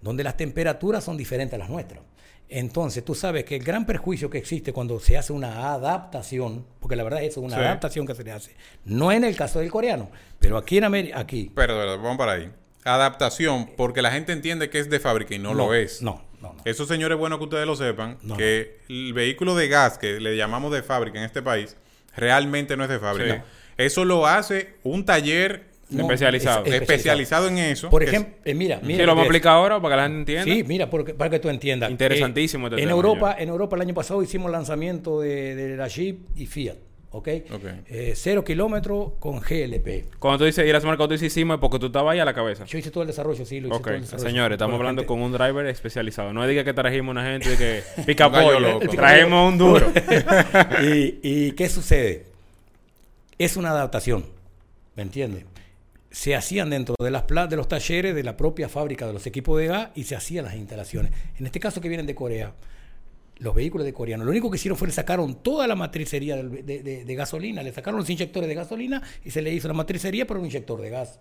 donde 0.00 0.22
las 0.22 0.36
temperaturas 0.36 1.02
son 1.02 1.16
diferentes 1.16 1.54
a 1.54 1.58
las 1.58 1.68
nuestras. 1.68 2.04
Entonces, 2.48 3.04
tú 3.04 3.16
sabes 3.16 3.44
que 3.44 3.56
el 3.56 3.64
gran 3.64 3.86
perjuicio 3.86 4.30
que 4.30 4.38
existe 4.38 4.72
cuando 4.72 5.00
se 5.00 5.16
hace 5.16 5.32
una 5.32 5.72
adaptación, 5.72 6.64
porque 6.78 6.94
la 6.94 7.02
verdad 7.02 7.24
es 7.24 7.30
eso, 7.30 7.40
una 7.40 7.56
Sí. 7.56 7.62
adaptación 7.62 8.06
que 8.06 8.14
se 8.14 8.22
le 8.22 8.30
hace, 8.30 8.54
no 8.84 9.10
en 9.10 9.24
el 9.24 9.34
caso 9.34 9.58
del 9.58 9.70
coreano, 9.72 10.10
pero 10.38 10.56
aquí 10.58 10.78
en 10.78 10.84
América, 10.84 11.18
aquí. 11.18 11.50
Pero, 11.54 11.74
pero, 11.76 11.96
vamos 12.00 12.18
para 12.18 12.32
ahí. 12.34 12.52
Adaptación, 12.84 13.70
porque 13.76 14.02
la 14.02 14.10
gente 14.10 14.32
entiende 14.32 14.70
que 14.70 14.78
es 14.78 14.90
de 14.90 15.00
fábrica 15.00 15.34
y 15.34 15.38
no, 15.38 15.54
lo 15.54 15.72
es. 15.74 16.02
No, 16.02 16.22
no, 16.42 16.52
no. 16.54 16.62
Esos 16.64 16.86
señores, 16.88 17.16
bueno 17.18 17.38
que 17.38 17.44
ustedes 17.44 17.66
lo 17.66 17.76
sepan, 17.76 18.18
No. 18.22 18.36
que 18.36 18.78
el 18.88 19.12
vehículo 19.14 19.54
de 19.54 19.68
gas 19.68 19.96
que 19.98 20.20
le 20.20 20.36
llamamos 20.36 20.72
de 20.72 20.82
fábrica 20.82 21.18
en 21.18 21.24
este 21.24 21.40
país, 21.42 21.76
realmente 22.16 22.76
no 22.76 22.84
es 22.84 22.90
de 22.90 22.98
fábrica. 22.98 23.36
Sí. 23.36 23.42
Eso 23.78 24.04
lo 24.04 24.26
hace 24.26 24.74
un 24.82 25.04
taller 25.04 25.72
No, 25.90 26.02
Especializado. 26.04 26.64
es- 26.64 26.72
es 26.74 26.80
especializado 26.82 27.46
en 27.48 27.58
eso. 27.58 27.90
Por 27.90 28.02
es- 28.02 28.08
ejemplo, 28.08 28.34
eh, 28.44 28.54
mira, 28.54 28.80
mira. 28.82 28.96
Sí, 28.96 29.02
lo 29.02 29.08
vamos 29.08 29.22
a 29.22 29.26
explicar 29.26 29.52
ahora 29.52 29.80
para 29.80 29.94
que 29.94 29.96
la 29.96 30.02
gente 30.08 30.18
entienda. 30.38 30.44
Sí, 30.44 30.64
mira, 30.66 30.88
porque, 30.90 31.12
para 31.14 31.30
que 31.30 31.38
tú 31.38 31.50
entiendas. 31.50 31.90
Interesantísimo 31.90 32.68
este 32.68 32.76
en 32.76 32.88
tema, 32.88 32.92
Europa, 32.92 33.36
en 33.38 33.48
Europa 33.50 33.76
el 33.76 33.82
año 33.82 33.94
pasado 33.94 34.22
hicimos 34.22 34.50
lanzamiento 34.50 35.20
de, 35.20 35.54
de 35.54 35.76
la 35.76 35.86
Jeep 35.88 36.20
y 36.36 36.46
Fiat, 36.46 36.76
¿ok? 37.14 37.28
Ok. 37.52 37.64
Eh, 37.86 38.12
cero 38.16 38.44
kilómetros 38.44 39.12
con 39.20 39.40
GLP. 39.40 40.18
Cuando 40.18 40.38
tú 40.38 40.44
dices, 40.44 40.66
y 40.68 40.72
las 40.72 40.82
marcas 40.84 40.98
cuando 40.98 41.08
tú 41.08 41.12
dices 41.14 41.32
hicimos 41.32 41.54
es 41.56 41.60
porque 41.60 41.78
tú 41.78 41.86
estabas 41.86 42.12
ahí 42.12 42.18
a 42.18 42.24
la 42.24 42.34
cabeza. 42.34 42.64
Yo 42.64 42.76
hice 42.78 42.90
todo 42.90 43.02
el 43.02 43.06
desarrollo, 43.08 43.44
sí, 43.46 43.60
lo 43.60 43.68
hice 43.68 43.76
Ok, 43.76 43.84
todo 43.84 43.94
el 43.94 44.00
desarrollo. 44.02 44.28
señores, 44.28 44.56
estamos 44.56 44.74
hablando 44.74 45.02
gente- 45.02 45.06
con 45.08 45.20
un 45.22 45.32
driver 45.32 45.66
especializado. 45.66 46.32
No 46.32 46.46
diga 46.46 46.64
que 46.64 46.74
trajimos 46.74 47.12
una 47.12 47.24
gente 47.24 47.50
de 47.50 47.56
que 47.56 47.82
pica 48.06 48.30
pollo. 48.30 48.58
loco. 48.60 48.88
Trajimos 48.88 49.52
un 49.52 49.58
duro. 49.58 49.92
y, 50.82 51.18
¿Y 51.22 51.52
qué 51.52 51.68
sucede? 51.68 52.26
Es 53.38 53.56
una 53.56 53.70
adaptación, 53.70 54.26
¿me 54.96 55.02
entiendes? 55.02 55.44
Se 56.10 56.36
hacían 56.36 56.70
dentro 56.70 56.94
de 57.00 57.10
las 57.10 57.24
de 57.50 57.56
los 57.56 57.66
talleres 57.66 58.14
de 58.14 58.22
la 58.22 58.36
propia 58.36 58.68
fábrica 58.68 59.06
de 59.06 59.12
los 59.12 59.26
equipos 59.26 59.58
de 59.58 59.66
gas 59.66 59.88
y 59.96 60.04
se 60.04 60.14
hacían 60.14 60.44
las 60.44 60.54
instalaciones. 60.54 61.10
En 61.38 61.46
este 61.46 61.58
caso 61.58 61.80
que 61.80 61.88
vienen 61.88 62.06
de 62.06 62.14
Corea, 62.14 62.52
los 63.38 63.54
vehículos 63.54 63.84
de 63.84 63.92
coreanos, 63.92 64.24
lo 64.24 64.30
único 64.30 64.50
que 64.50 64.56
hicieron 64.56 64.78
fue 64.78 64.88
le 64.88 64.94
sacaron 64.94 65.36
toda 65.36 65.66
la 65.66 65.74
matricería 65.74 66.36
de, 66.36 67.14
gasolina, 67.16 67.62
le 67.62 67.72
sacaron 67.72 68.00
los 68.00 68.10
inyectores 68.10 68.48
de 68.48 68.54
gasolina 68.54 69.02
y 69.24 69.30
se 69.30 69.42
le 69.42 69.52
hizo 69.52 69.68
la 69.68 69.74
matricería 69.74 70.26
para 70.26 70.40
un 70.40 70.46
inyector 70.46 70.80
de 70.80 70.90
gas. 70.90 71.20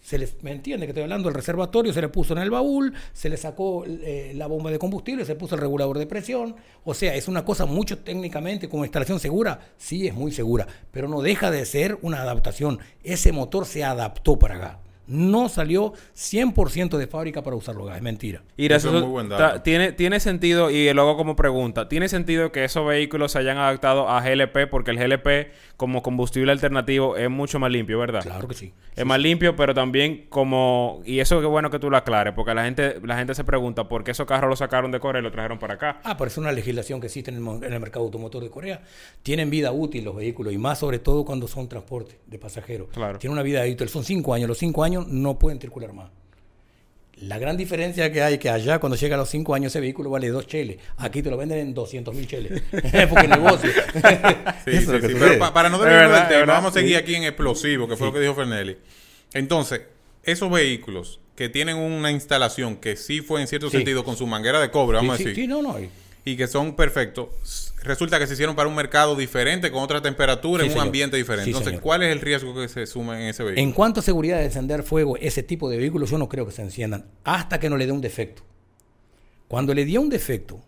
Se 0.00 0.16
les, 0.16 0.42
¿Me 0.44 0.52
entiende 0.52 0.86
que 0.86 0.90
estoy 0.90 1.02
hablando? 1.02 1.28
El 1.28 1.34
reservatorio 1.34 1.92
se 1.92 2.00
le 2.00 2.08
puso 2.08 2.32
en 2.32 2.38
el 2.38 2.50
baúl, 2.50 2.94
se 3.12 3.28
le 3.28 3.36
sacó 3.36 3.84
eh, 3.84 4.32
la 4.36 4.46
bomba 4.46 4.70
de 4.70 4.78
combustible, 4.78 5.24
se 5.24 5.34
puso 5.34 5.56
el 5.56 5.60
regulador 5.60 5.98
de 5.98 6.06
presión. 6.06 6.54
O 6.84 6.94
sea, 6.94 7.16
es 7.16 7.26
una 7.26 7.44
cosa 7.44 7.66
mucho 7.66 7.98
técnicamente, 7.98 8.68
como 8.68 8.84
instalación 8.84 9.18
segura, 9.18 9.72
sí 9.76 10.06
es 10.06 10.14
muy 10.14 10.30
segura, 10.30 10.68
pero 10.92 11.08
no 11.08 11.20
deja 11.20 11.50
de 11.50 11.66
ser 11.66 11.98
una 12.02 12.22
adaptación. 12.22 12.78
Ese 13.02 13.32
motor 13.32 13.66
se 13.66 13.82
adaptó 13.82 14.38
para 14.38 14.58
gas. 14.58 14.87
No 15.08 15.48
salió 15.48 15.92
100% 16.14 16.96
de 16.98 17.06
fábrica 17.06 17.42
para 17.42 17.56
usarlo 17.56 17.84
gas, 17.86 17.96
es 17.96 18.02
mentira. 18.02 18.42
Ira, 18.56 18.76
Eso 18.76 18.88
es 18.94 19.02
muy 19.02 19.10
buen 19.10 19.28
dato. 19.28 19.62
tiene, 19.62 19.92
tiene 19.92 20.20
sentido, 20.20 20.70
y 20.70 20.92
luego 20.92 21.16
como 21.16 21.34
pregunta, 21.34 21.88
¿tiene 21.88 22.08
sentido 22.08 22.52
que 22.52 22.64
esos 22.64 22.86
vehículos 22.86 23.32
se 23.32 23.38
hayan 23.38 23.56
adaptado 23.58 24.08
a 24.08 24.20
GLP? 24.20 24.68
Porque 24.70 24.90
el 24.90 24.98
GLP 24.98 25.52
como 25.76 26.02
combustible 26.02 26.52
alternativo 26.52 27.16
es 27.16 27.30
mucho 27.30 27.58
más 27.58 27.70
limpio, 27.70 27.98
¿verdad? 27.98 28.22
Claro 28.22 28.46
que 28.48 28.54
sí. 28.54 28.72
Es 28.96 29.06
más 29.06 29.18
limpio, 29.20 29.56
pero 29.56 29.74
también 29.74 30.26
como... 30.28 31.00
Y 31.04 31.20
eso 31.20 31.38
es 31.40 31.46
bueno 31.46 31.70
que 31.70 31.78
tú 31.78 31.88
lo 31.88 31.96
aclares, 31.96 32.34
porque 32.34 32.52
la 32.54 32.64
gente, 32.64 32.96
la 33.04 33.16
gente 33.16 33.34
se 33.34 33.44
pregunta 33.44 33.88
por 33.88 34.04
qué 34.04 34.10
esos 34.10 34.26
carros 34.26 34.50
los 34.50 34.58
sacaron 34.58 34.90
de 34.90 35.00
Corea 35.00 35.20
y 35.20 35.22
los 35.22 35.32
trajeron 35.32 35.58
para 35.58 35.74
acá. 35.74 36.00
Ah, 36.04 36.16
pero 36.16 36.28
es 36.28 36.36
una 36.36 36.52
legislación 36.52 37.00
que 37.00 37.06
existe 37.06 37.30
en 37.30 37.36
el, 37.36 37.42
mo- 37.42 37.56
en 37.62 37.72
el 37.72 37.80
mercado 37.80 38.04
automotor 38.04 38.42
de 38.42 38.50
Corea. 38.50 38.82
Tienen 39.22 39.50
vida 39.50 39.72
útil 39.72 40.04
los 40.04 40.16
vehículos 40.16 40.52
y 40.52 40.58
más 40.58 40.80
sobre 40.80 40.98
todo 40.98 41.24
cuando 41.24 41.46
son 41.48 41.68
transporte 41.68 42.18
de 42.26 42.38
pasajeros. 42.38 42.88
Claro. 42.92 43.18
Tienen 43.18 43.34
una 43.34 43.42
vida 43.42 43.62
útil, 43.62 43.88
son 43.88 44.02
cinco 44.04 44.34
años. 44.34 44.48
Los 44.48 44.58
cinco 44.58 44.82
años 44.82 44.97
no 45.06 45.38
pueden 45.38 45.60
circular 45.60 45.92
más. 45.92 46.10
La 47.20 47.36
gran 47.38 47.56
diferencia 47.56 48.12
que 48.12 48.22
hay 48.22 48.34
es 48.34 48.38
que 48.40 48.48
allá 48.48 48.78
cuando 48.78 48.96
llega 48.96 49.16
a 49.16 49.18
los 49.18 49.28
cinco 49.28 49.52
años 49.54 49.72
ese 49.72 49.80
vehículo 49.80 50.08
vale 50.08 50.28
dos 50.28 50.46
cheles. 50.46 50.78
Aquí 50.98 51.20
te 51.20 51.30
lo 51.30 51.36
venden 51.36 51.58
en 51.58 51.74
200 51.74 52.14
mil 52.14 52.28
cheles. 52.28 52.62
Porque 53.10 53.26
negocio. 53.26 53.70
Sí, 53.72 53.78
Eso 54.04 54.12
sí, 54.64 54.70
es 54.70 54.86
lo 54.86 55.00
que 55.00 55.06
sí. 55.08 55.12
sucede. 55.14 55.28
Pero 55.30 55.38
pa- 55.40 55.52
para 55.52 55.68
no 55.68 55.80
verdad, 55.80 56.28
del 56.28 56.40
tema, 56.40 56.52
vamos 56.52 56.70
a 56.70 56.74
seguir 56.78 56.96
aquí 56.96 57.16
en 57.16 57.24
explosivo, 57.24 57.88
que 57.88 57.96
fue 57.96 58.06
lo 58.06 58.12
que 58.12 58.20
dijo 58.20 58.34
Fernelli. 58.36 58.76
Entonces, 59.34 59.80
esos 60.22 60.48
vehículos 60.48 61.18
que 61.34 61.48
tienen 61.48 61.76
una 61.76 62.12
instalación 62.12 62.76
que 62.76 62.94
sí 62.94 63.20
fue 63.20 63.40
en 63.40 63.48
cierto 63.48 63.68
Sí. 63.68 63.78
sentido 63.78 64.04
con 64.04 64.16
su 64.16 64.26
manguera 64.28 64.60
de 64.60 64.70
cobre, 64.70 64.98
vamos 64.98 65.16
Sí, 65.16 65.24
a 65.24 65.26
decir, 65.28 65.42
sí, 65.44 65.48
no, 65.48 65.60
no. 65.60 65.78
y- 65.80 65.88
y 66.32 66.36
que 66.36 66.46
son 66.46 66.76
perfectos, 66.76 67.72
resulta 67.82 68.18
que 68.18 68.26
se 68.26 68.34
hicieron 68.34 68.54
para 68.56 68.68
un 68.68 68.74
mercado 68.74 69.16
diferente, 69.16 69.70
con 69.70 69.82
otra 69.82 70.02
temperatura, 70.02 70.62
Sí, 70.62 70.66
en 70.66 70.70
un 70.70 70.74
señor. 70.74 70.86
ambiente 70.86 71.16
diferente. 71.16 71.44
Sí, 71.44 71.50
Entonces, 71.50 71.70
señor. 71.70 71.82
¿cuál 71.82 72.02
es 72.02 72.12
el 72.12 72.20
riesgo 72.20 72.54
que 72.54 72.68
se 72.68 72.86
suma 72.86 73.20
en 73.20 73.28
ese 73.28 73.42
vehículo? 73.44 73.62
En 73.62 73.72
cuanto 73.72 74.00
a 74.00 74.02
seguridad 74.02 74.38
de 74.38 74.44
encender 74.46 74.82
fuego, 74.82 75.16
ese 75.16 75.42
tipo 75.42 75.70
de 75.70 75.78
vehículos 75.78 76.10
yo 76.10 76.18
no 76.18 76.28
creo 76.28 76.44
que 76.46 76.52
se 76.52 76.62
enciendan 76.62 77.06
hasta 77.24 77.58
que 77.60 77.70
no 77.70 77.76
le 77.76 77.86
dé 77.86 77.92
un 77.92 78.00
defecto. 78.00 78.42
Cuando 79.48 79.72
le 79.74 79.84
dio 79.84 80.00
un 80.00 80.10
defecto, 80.10 80.60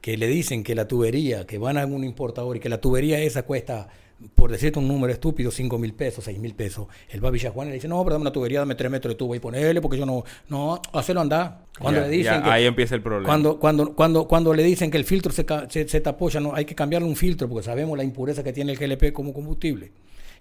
que 0.00 0.16
le 0.16 0.26
dicen 0.28 0.62
que 0.62 0.74
la 0.74 0.86
tubería, 0.88 1.46
que 1.46 1.58
van 1.58 1.76
a 1.76 1.80
algún 1.82 2.04
importador 2.04 2.56
y 2.56 2.60
que 2.60 2.68
la 2.68 2.80
tubería 2.80 3.18
esa 3.20 3.42
cuesta 3.42 3.88
por 4.34 4.50
decirte 4.50 4.78
un 4.78 4.88
número 4.88 5.12
estúpido, 5.12 5.50
5 5.50 5.76
mil 5.78 5.92
pesos, 5.92 6.24
6 6.24 6.38
mil 6.38 6.54
pesos, 6.54 6.86
él 7.10 7.22
va 7.22 7.28
a 7.28 7.30
Villajuana 7.30 7.68
y 7.68 7.72
le 7.72 7.74
dice, 7.74 7.86
no, 7.88 8.02
pero 8.02 8.14
dame 8.14 8.22
una 8.22 8.32
tubería, 8.32 8.60
dame 8.60 8.74
3 8.74 8.90
metros 8.90 9.12
de 9.12 9.18
tubo 9.18 9.34
y 9.34 9.40
ponerle, 9.40 9.82
porque 9.82 9.98
yo 9.98 10.06
no, 10.06 10.24
no, 10.48 10.80
hacerlo 10.94 11.20
andar. 11.20 11.58
Cuando 11.78 12.00
Ya, 12.00 12.06
le 12.06 12.12
dicen 12.16 12.34
ya, 12.36 12.42
que- 12.42 12.48
ahí 12.48 12.64
empieza 12.64 12.94
el 12.94 13.02
problema. 13.02 13.26
cuando, 13.28 13.58
cuando, 13.58 13.94
cuando, 13.94 14.26
cuando 14.26 14.54
le 14.54 14.62
dicen 14.62 14.90
que 14.90 14.96
el 14.96 15.04
filtro 15.04 15.32
se, 15.32 15.44
se, 15.68 15.86
se 15.86 16.00
tapó, 16.00 16.30
ya 16.30 16.40
no, 16.40 16.54
hay 16.54 16.64
que 16.64 16.74
cambiarle 16.74 17.06
un 17.06 17.14
filtro 17.16 17.46
porque 17.46 17.64
sabemos 17.64 17.94
la 17.98 18.04
impureza 18.04 18.42
que 18.42 18.54
tiene 18.54 18.72
el 18.72 18.78
GLP 18.78 19.12
como 19.12 19.34
combustible. 19.34 19.92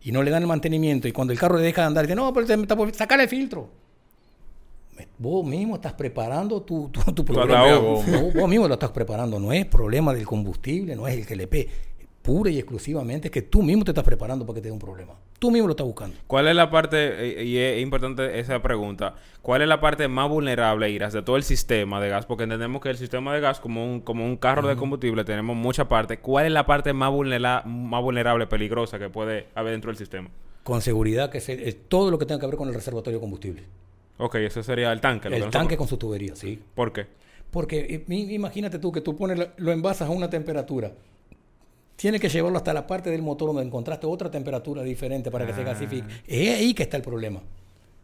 Y 0.03 0.13
no 0.13 0.23
le 0.23 0.31
dan 0.31 0.43
el 0.43 0.47
mantenimiento. 0.47 1.09
Y 1.09 1.11
cuando 1.11 1.33
el 1.33 1.39
carro 1.39 1.57
le 1.57 1.63
deja 1.63 1.81
de 1.81 1.87
andar, 1.87 2.05
dice, 2.05 2.15
no, 2.15 2.31
pero 2.33 2.47
se 2.47 2.55
me 2.55 2.67
tapó, 2.67 2.87
sacale 2.93 3.23
el 3.23 3.29
filtro. 3.29 3.69
Vos 5.17 5.45
mismo 5.45 5.75
estás 5.75 5.93
preparando 5.93 6.61
tu, 6.61 6.89
tu, 6.89 7.01
tu 7.13 7.23
problema. 7.25 7.61
Vos, 7.79 8.33
vos 8.33 8.49
mismo 8.49 8.67
lo 8.67 8.73
estás 8.73 8.91
preparando. 8.91 9.39
No 9.39 9.51
es 9.53 9.65
problema 9.65 10.13
del 10.13 10.25
combustible, 10.25 10.95
no 10.95 11.07
es 11.07 11.15
el 11.15 11.25
GLP. 11.25 11.69
Pura 12.21 12.49
y 12.49 12.57
exclusivamente 12.57 13.29
que 13.29 13.43
tú 13.43 13.61
mismo 13.61 13.83
te 13.83 13.91
estás 13.91 14.03
preparando 14.03 14.45
para 14.47 14.55
que 14.55 14.61
te 14.61 14.67
dé 14.69 14.71
un 14.71 14.79
problema. 14.79 15.13
Tú 15.37 15.51
mismo 15.51 15.67
lo 15.67 15.73
estás 15.73 15.85
buscando. 15.85 16.15
¿Cuál 16.25 16.47
es 16.47 16.55
la 16.55 16.71
parte, 16.71 17.39
eh, 17.39 17.43
y 17.43 17.57
es 17.57 17.81
importante 17.83 18.39
esa 18.39 18.59
pregunta, 18.63 19.13
cuál 19.43 19.61
es 19.61 19.67
la 19.67 19.79
parte 19.79 20.07
más 20.07 20.27
vulnerable, 20.27 20.89
Iras, 20.89 21.13
de 21.13 21.21
todo 21.21 21.35
el 21.35 21.43
sistema 21.43 22.01
de 22.01 22.09
gas? 22.09 22.25
Porque 22.25 22.43
entendemos 22.45 22.81
que 22.81 22.89
el 22.89 22.97
sistema 22.97 23.31
de 23.31 23.41
gas, 23.41 23.59
como 23.59 23.85
un, 23.85 23.99
como 24.01 24.25
un 24.25 24.37
carro 24.37 24.67
de 24.67 24.75
combustible, 24.75 25.23
tenemos 25.23 25.55
mucha 25.55 25.87
parte. 25.87 26.17
¿Cuál 26.17 26.47
es 26.47 26.51
la 26.51 26.65
parte 26.65 26.93
más, 26.93 27.11
vulnera- 27.11 27.61
más 27.63 28.01
vulnerable, 28.01 28.47
peligrosa 28.47 28.97
que 28.97 29.09
puede 29.09 29.45
haber 29.53 29.73
dentro 29.73 29.91
del 29.91 29.97
sistema? 29.97 30.29
Con 30.63 30.81
seguridad 30.81 31.29
que 31.29 31.39
se- 31.41 31.69
es 31.69 31.77
todo 31.89 32.09
lo 32.09 32.17
que 32.17 32.25
tenga 32.25 32.39
que 32.41 32.47
ver 32.47 32.55
con 32.55 32.67
el 32.69 32.73
reservatorio 32.73 33.19
de 33.19 33.21
combustible. 33.21 33.63
Ok, 34.17 34.35
ese 34.35 34.63
sería 34.63 34.91
el 34.91 35.01
tanque. 35.01 35.29
lo 35.29 35.35
El 35.35 35.49
tanque 35.49 35.75
con 35.75 35.87
su 35.87 35.97
tubería, 35.97 36.35
sí. 36.35 36.61
¿Por 36.73 36.93
qué? 36.93 37.07
Porque 37.51 38.03
eh, 38.07 38.13
imagínate 38.13 38.79
tú 38.79 38.91
que 38.91 39.01
tú 39.01 39.15
pones 39.15 39.49
lo 39.57 39.71
envasas 39.71 40.09
a 40.09 40.11
una 40.11 40.29
temperatura. 40.29 40.91
Tienes 41.95 42.19
que 42.19 42.27
llevarlo 42.27 42.57
hasta 42.57 42.73
la 42.73 42.85
parte 42.85 43.09
del 43.09 43.21
motor 43.21 43.47
donde 43.47 43.63
encontraste 43.63 44.05
otra 44.05 44.29
temperatura 44.29 44.83
diferente 44.83 45.31
para 45.31 45.45
que 45.45 45.53
se 45.53 45.63
gasifique. 45.63 46.07
Es 46.27 46.57
ahí 46.57 46.73
que 46.73 46.83
está 46.83 46.97
el 46.97 47.03
problema. 47.03 47.41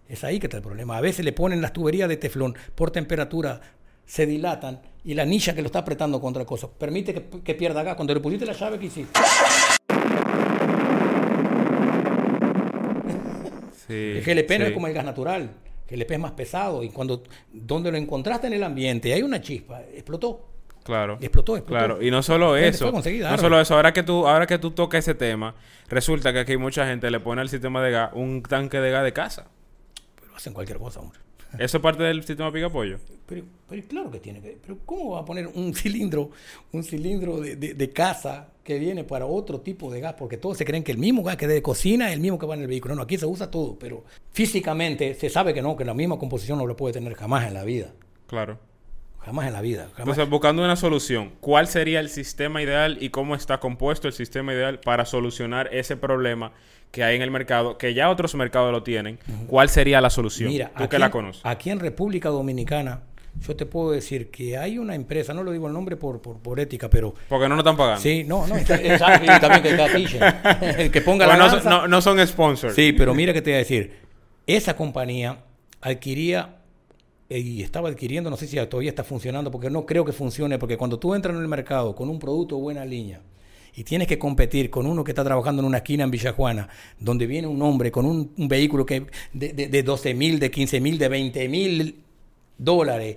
Es 0.07 0.23
ahí 0.23 0.39
que 0.39 0.47
está 0.47 0.57
el 0.57 0.63
problema. 0.63 0.97
A 0.97 1.01
veces 1.01 1.25
le 1.25 1.33
ponen 1.33 1.61
las 1.61 1.73
tuberías 1.73 2.07
de 2.07 2.17
teflón 2.17 2.55
por 2.75 2.91
temperatura, 2.91 3.59
se 4.05 4.25
dilatan 4.25 4.81
y 5.03 5.13
la 5.13 5.23
anilla 5.23 5.53
que 5.53 5.61
lo 5.61 5.65
está 5.67 5.79
apretando 5.79 6.21
contra 6.21 6.45
cosas 6.45 6.69
permite 6.77 7.13
que, 7.13 7.41
que 7.43 7.55
pierda 7.55 7.83
gas. 7.83 7.95
Cuando 7.95 8.13
le 8.13 8.19
pusiste 8.19 8.45
la 8.45 8.53
llave 8.53 8.79
que 8.79 8.85
hiciste. 8.85 9.19
Sí, 13.87 13.93
El 13.93 14.23
GLP 14.23 14.59
no 14.59 14.65
es 14.65 14.71
como 14.71 14.87
el 14.87 14.93
gas 14.93 15.03
natural. 15.05 15.49
El 15.91 15.99
GLP 15.99 16.11
es 16.11 16.19
más 16.19 16.31
pesado 16.31 16.83
y 16.83 16.89
cuando 16.89 17.21
donde 17.51 17.91
lo 17.91 17.97
encontraste 17.97 18.47
en 18.47 18.53
el 18.53 18.63
ambiente 18.63 19.09
y 19.09 19.11
hay 19.11 19.23
una 19.23 19.41
chispa, 19.41 19.81
explotó. 19.93 20.47
Claro. 20.83 21.17
Explotó, 21.21 21.57
explotó. 21.57 21.79
Claro, 21.79 22.01
y 22.01 22.09
no 22.09 22.23
solo 22.23 22.55
eso, 22.55 22.91
no 22.91 23.37
solo 23.37 23.61
eso, 23.61 23.75
ahora 23.75 23.93
que 23.93 24.01
tú 24.01 24.27
ahora 24.27 24.47
que 24.47 24.57
tú 24.57 24.71
tocas 24.71 24.99
ese 24.99 25.13
tema, 25.13 25.53
resulta 25.89 26.33
que 26.33 26.39
aquí 26.39 26.57
mucha 26.57 26.87
gente 26.87 27.11
le 27.11 27.19
pone 27.19 27.41
al 27.41 27.49
sistema 27.49 27.83
de 27.83 27.91
gas 27.91 28.11
un 28.13 28.41
tanque 28.41 28.79
de 28.79 28.89
gas 28.89 29.03
de 29.03 29.13
casa. 29.13 29.47
Pero 30.19 30.35
hacen 30.35 30.53
cualquier 30.53 30.79
cosa, 30.79 31.01
hombre. 31.01 31.19
¿Eso 31.59 31.77
es 31.77 31.83
parte 31.83 32.03
del 32.03 32.23
sistema 32.23 32.51
pica 32.51 32.69
pollo? 32.69 32.97
Pero, 33.25 33.43
pero 33.69 33.83
claro 33.87 34.11
que 34.11 34.19
tiene 34.19 34.41
que. 34.41 34.57
Pero 34.61 34.77
¿cómo 34.85 35.11
va 35.11 35.19
a 35.21 35.25
poner 35.25 35.47
un 35.47 35.73
cilindro, 35.73 36.29
un 36.71 36.83
cilindro 36.83 37.39
de, 37.39 37.55
de- 37.55 37.73
de 37.73 37.89
casa 37.91 38.49
que 38.63 38.77
viene 38.79 39.03
para 39.03 39.25
otro 39.25 39.59
tipo 39.61 39.91
de 39.91 39.99
gas? 40.01 40.15
Porque 40.17 40.37
todos 40.37 40.57
se 40.57 40.65
creen 40.65 40.83
que 40.83 40.91
el 40.91 40.97
mismo 40.97 41.23
gas 41.23 41.37
que 41.37 41.47
de 41.47 41.61
cocina 41.61 42.07
es 42.09 42.13
el 42.13 42.19
mismo 42.19 42.37
que 42.39 42.45
va 42.45 42.55
en 42.55 42.61
el 42.61 42.67
vehículo. 42.67 42.95
No, 42.95 43.01
aquí 43.03 43.17
se 43.17 43.25
usa 43.25 43.49
todo, 43.51 43.77
pero 43.79 44.03
físicamente 44.31 45.13
se 45.15 45.29
sabe 45.29 45.53
que 45.53 45.61
no, 45.61 45.75
que 45.75 45.85
la 45.85 45.93
misma 45.93 46.17
composición 46.17 46.57
no 46.57 46.65
lo 46.65 46.75
puede 46.75 46.93
tener 46.93 47.13
jamás 47.15 47.47
en 47.47 47.53
la 47.53 47.63
vida. 47.63 47.93
Claro. 48.27 48.57
Jamás 49.25 49.47
en 49.47 49.53
la 49.53 49.61
vida. 49.61 49.83
Jamás. 49.83 49.99
Entonces, 49.99 50.29
buscando 50.29 50.63
una 50.63 50.75
solución, 50.75 51.31
¿cuál 51.39 51.67
sería 51.67 51.99
el 51.99 52.09
sistema 52.09 52.61
ideal 52.61 52.97
y 52.99 53.09
cómo 53.09 53.35
está 53.35 53.59
compuesto 53.59 54.07
el 54.07 54.13
sistema 54.13 54.53
ideal 54.53 54.79
para 54.79 55.05
solucionar 55.05 55.69
ese 55.73 55.95
problema 55.95 56.51
que 56.91 57.03
hay 57.03 57.15
en 57.15 57.21
el 57.21 57.31
mercado, 57.31 57.77
que 57.77 57.93
ya 57.93 58.09
otros 58.09 58.33
mercados 58.35 58.71
lo 58.71 58.81
tienen? 58.83 59.19
¿Cuál 59.47 59.69
sería 59.69 60.01
la 60.01 60.09
solución? 60.09 60.49
Mira, 60.49 60.71
tú 60.75 60.83
aquí 60.83 60.89
que 60.91 60.99
la 60.99 61.11
conoces. 61.11 61.41
Aquí 61.45 61.69
en 61.69 61.79
República 61.79 62.29
Dominicana, 62.29 63.01
yo 63.39 63.55
te 63.55 63.65
puedo 63.67 63.91
decir 63.91 64.31
que 64.31 64.57
hay 64.57 64.77
una 64.79 64.95
empresa, 64.95 65.33
no 65.33 65.43
lo 65.43 65.51
digo 65.51 65.67
el 65.67 65.73
nombre 65.73 65.95
por, 65.97 66.19
por, 66.21 66.39
por 66.39 66.59
ética, 66.59 66.89
pero 66.89 67.13
Porque 67.29 67.47
no 67.47 67.55
nos 67.55 67.59
están 67.59 67.77
pagando. 67.77 68.01
Sí, 68.01 68.23
no, 68.25 68.47
no, 68.47 68.57
exacto, 68.57 69.23
y 69.23 69.39
también 69.39 69.61
que 69.63 69.75
catillen. 69.77 70.21
El 70.79 70.91
que 70.91 71.01
ponga 71.01 71.27
la 71.27 71.37
no, 71.37 71.45
son- 71.45 71.53
lanza. 71.55 71.69
no, 71.69 71.87
no 71.87 72.01
son 72.01 72.27
sponsors. 72.27 72.73
Sí, 72.75 72.91
pero 72.91 73.13
mira 73.13 73.33
que 73.33 73.41
te 73.41 73.51
voy 73.51 73.55
a 73.55 73.59
decir. 73.59 73.99
Esa 74.47 74.75
compañía 74.75 75.37
adquiría 75.79 76.55
y 77.39 77.61
estaba 77.63 77.89
adquiriendo, 77.89 78.29
no 78.29 78.37
sé 78.37 78.47
si 78.47 78.57
todavía 78.67 78.89
está 78.89 79.03
funcionando, 79.03 79.51
porque 79.51 79.69
no 79.69 79.85
creo 79.85 80.03
que 80.05 80.11
funcione, 80.11 80.57
porque 80.59 80.77
cuando 80.77 80.99
tú 80.99 81.13
entras 81.15 81.35
en 81.35 81.41
el 81.41 81.47
mercado 81.47 81.95
con 81.95 82.09
un 82.09 82.19
producto 82.19 82.57
buena 82.57 82.83
línea 82.85 83.21
y 83.75 83.83
tienes 83.83 84.07
que 84.07 84.19
competir 84.19 84.69
con 84.69 84.85
uno 84.85 85.03
que 85.03 85.11
está 85.11 85.23
trabajando 85.23 85.61
en 85.61 85.65
una 85.67 85.77
esquina 85.77 86.03
en 86.03 86.11
Villajuana, 86.11 86.67
donde 86.99 87.25
viene 87.27 87.47
un 87.47 87.61
hombre 87.61 87.91
con 87.91 88.05
un, 88.05 88.31
vehículo 88.35 88.85
que 88.85 89.05
de, 89.31 89.53
de, 89.53 89.67
de 89.67 89.83
12 89.83 90.13
mil, 90.13 90.39
de 90.39 90.51
15 90.51 90.81
mil, 90.81 90.97
de 90.97 91.07
20 91.07 91.47
mil 91.47 91.95
dólares, 92.57 93.15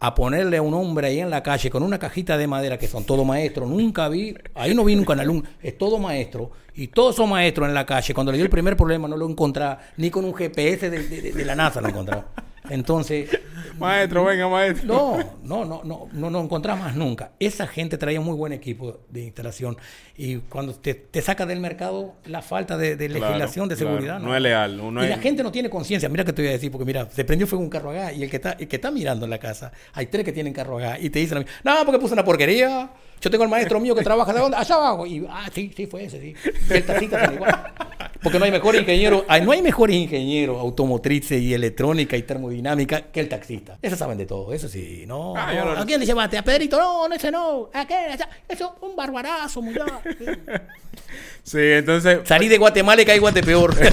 a 0.00 0.14
ponerle 0.14 0.58
a 0.58 0.62
un 0.62 0.74
hombre 0.74 1.06
ahí 1.06 1.20
en 1.20 1.30
la 1.30 1.42
calle 1.42 1.70
con 1.70 1.82
una 1.82 1.98
cajita 1.98 2.36
de 2.36 2.46
madera 2.46 2.76
que 2.78 2.86
son 2.86 3.04
todos 3.04 3.24
maestros, 3.24 3.68
nunca 3.70 4.08
vi, 4.10 4.34
ahí 4.54 4.74
no 4.74 4.84
vi 4.84 4.94
nunca 4.96 5.14
un 5.14 5.20
alumno, 5.20 5.44
es 5.62 5.78
todo 5.78 5.98
maestro, 5.98 6.50
y 6.74 6.88
todos 6.88 7.16
son 7.16 7.30
maestros 7.30 7.66
en 7.68 7.74
la 7.74 7.86
calle. 7.86 8.12
Cuando 8.12 8.30
le 8.30 8.36
dio 8.36 8.44
el 8.44 8.50
primer 8.50 8.76
problema 8.76 9.08
no 9.08 9.16
lo 9.16 9.26
encontraba, 9.28 9.80
ni 9.96 10.10
con 10.10 10.26
un 10.26 10.34
GPS 10.34 10.90
de, 10.90 11.08
de- 11.08 11.32
de 11.32 11.44
la 11.46 11.54
NASA 11.54 11.80
lo 11.80 11.88
encontraba. 11.88 12.26
Entonces, 12.68 13.30
Maestro, 13.78 14.24
venga, 14.24 14.48
maestro. 14.48 14.86
no, 14.94 15.18
no, 15.42 15.64
no, 15.64 15.82
no, 15.84 16.08
no, 16.12 16.30
no 16.30 16.40
encontrás 16.42 16.78
más 16.78 16.94
nunca. 16.94 17.32
Esa 17.38 17.66
gente 17.66 17.98
traía 17.98 18.20
muy 18.20 18.34
buen 18.36 18.52
equipo 18.52 19.00
de 19.10 19.22
instalación 19.24 19.76
y 20.16 20.36
cuando 20.36 20.74
te, 20.74 20.94
te 20.94 21.20
saca 21.22 21.44
del 21.46 21.60
mercado 21.60 22.14
la 22.26 22.40
falta 22.42 22.76
de, 22.76 22.96
de 22.96 23.08
Claro, 23.08 23.26
legislación 23.26 23.68
de 23.68 23.76
claro. 23.76 23.90
seguridad. 23.92 24.20
No 24.20 24.34
es 24.34 24.42
leal, 24.42 24.76
no- 24.76 24.90
no 24.90 25.00
y 25.02 25.04
es- 25.04 25.10
la 25.10 25.18
gente 25.18 25.42
no 25.42 25.50
tiene 25.52 25.68
conciencia. 25.70 26.08
Mira 26.08 26.24
que 26.24 26.32
te 26.32 26.42
voy 26.42 26.48
a 26.50 26.52
decir, 26.52 26.70
porque 26.70 26.84
mira, 26.84 27.08
se 27.10 27.24
prendió 27.24 27.46
fuego 27.46 27.62
un 27.64 27.70
carro 27.70 27.90
a 27.90 27.94
gas 27.94 28.16
y 28.16 28.22
el 28.22 28.30
que 28.30 28.36
está, 28.36 28.52
el 28.52 28.68
que 28.68 28.76
está 28.76 28.90
mirando 28.90 29.24
en 29.26 29.30
la 29.30 29.38
casa, 29.38 29.72
hay 29.92 30.06
tres 30.06 30.24
que 30.24 30.32
tienen 30.32 30.52
carro 30.52 30.78
a 30.78 30.80
gas 30.82 30.98
y 31.02 31.10
te 31.10 31.18
dicen, 31.18 31.38
a 31.38 31.40
mí, 31.40 31.46
no, 31.64 31.72
porque 31.84 31.98
puse 31.98 32.14
una 32.14 32.24
porquería. 32.24 32.90
Yo 33.20 33.30
tengo 33.30 33.44
el 33.44 33.50
maestro 33.50 33.80
mío 33.80 33.94
que 33.94 34.02
trabaja 34.02 34.34
de 34.34 34.40
dónde, 34.40 34.56
allá 34.56 34.74
abajo. 34.74 35.06
Y, 35.06 35.24
ah, 35.30 35.48
sí, 35.54 35.72
sí, 35.74 35.86
fue 35.86 36.04
ese, 36.04 36.20
sí. 36.20 36.34
El 36.68 36.84
taxista 36.84 37.24
son 37.24 37.34
igual. 37.36 37.72
Porque 38.22 38.38
no 38.38 38.44
hay 38.44 38.50
mejor 38.50 38.74
ingeniero, 38.76 39.24
hay- 39.28 39.40
no 39.42 39.52
hay 39.52 39.62
mejores 39.62 39.96
ingenieros 39.96 40.58
automotrices 40.60 41.40
y 41.40 41.54
electrónica 41.54 42.16
y 42.18 42.22
termodinámica 42.22 43.02
que 43.02 43.20
el 43.20 43.28
taxista. 43.30 43.63
Esos 43.82 43.98
saben 43.98 44.18
de 44.18 44.26
todo, 44.26 44.52
eso 44.52 44.68
sí. 44.68 45.04
No, 45.06 45.34
Ah, 45.36 45.46
no. 45.48 45.54
yo 45.54 45.64
no- 45.74 45.80
¿A 45.80 45.86
quién 45.86 46.00
le 46.00 46.06
llevaste? 46.06 46.38
¿A 46.38 46.42
Pedrito? 46.42 46.78
No, 46.78 47.08
no, 47.08 47.14
ese 47.14 47.30
no. 47.30 47.68
¿A 47.72 47.86
qué? 47.86 48.16
Eso, 48.48 48.76
un 48.80 48.94
barbarazo, 48.96 49.60
muy 49.62 49.74
Sí, 51.42 51.58
entonces, 51.58 52.20
Salí 52.24 52.48
de 52.48 52.58
Guatemala 52.58 53.02
y 53.02 53.04
caí 53.04 53.18
Guatepeor. 53.18 53.74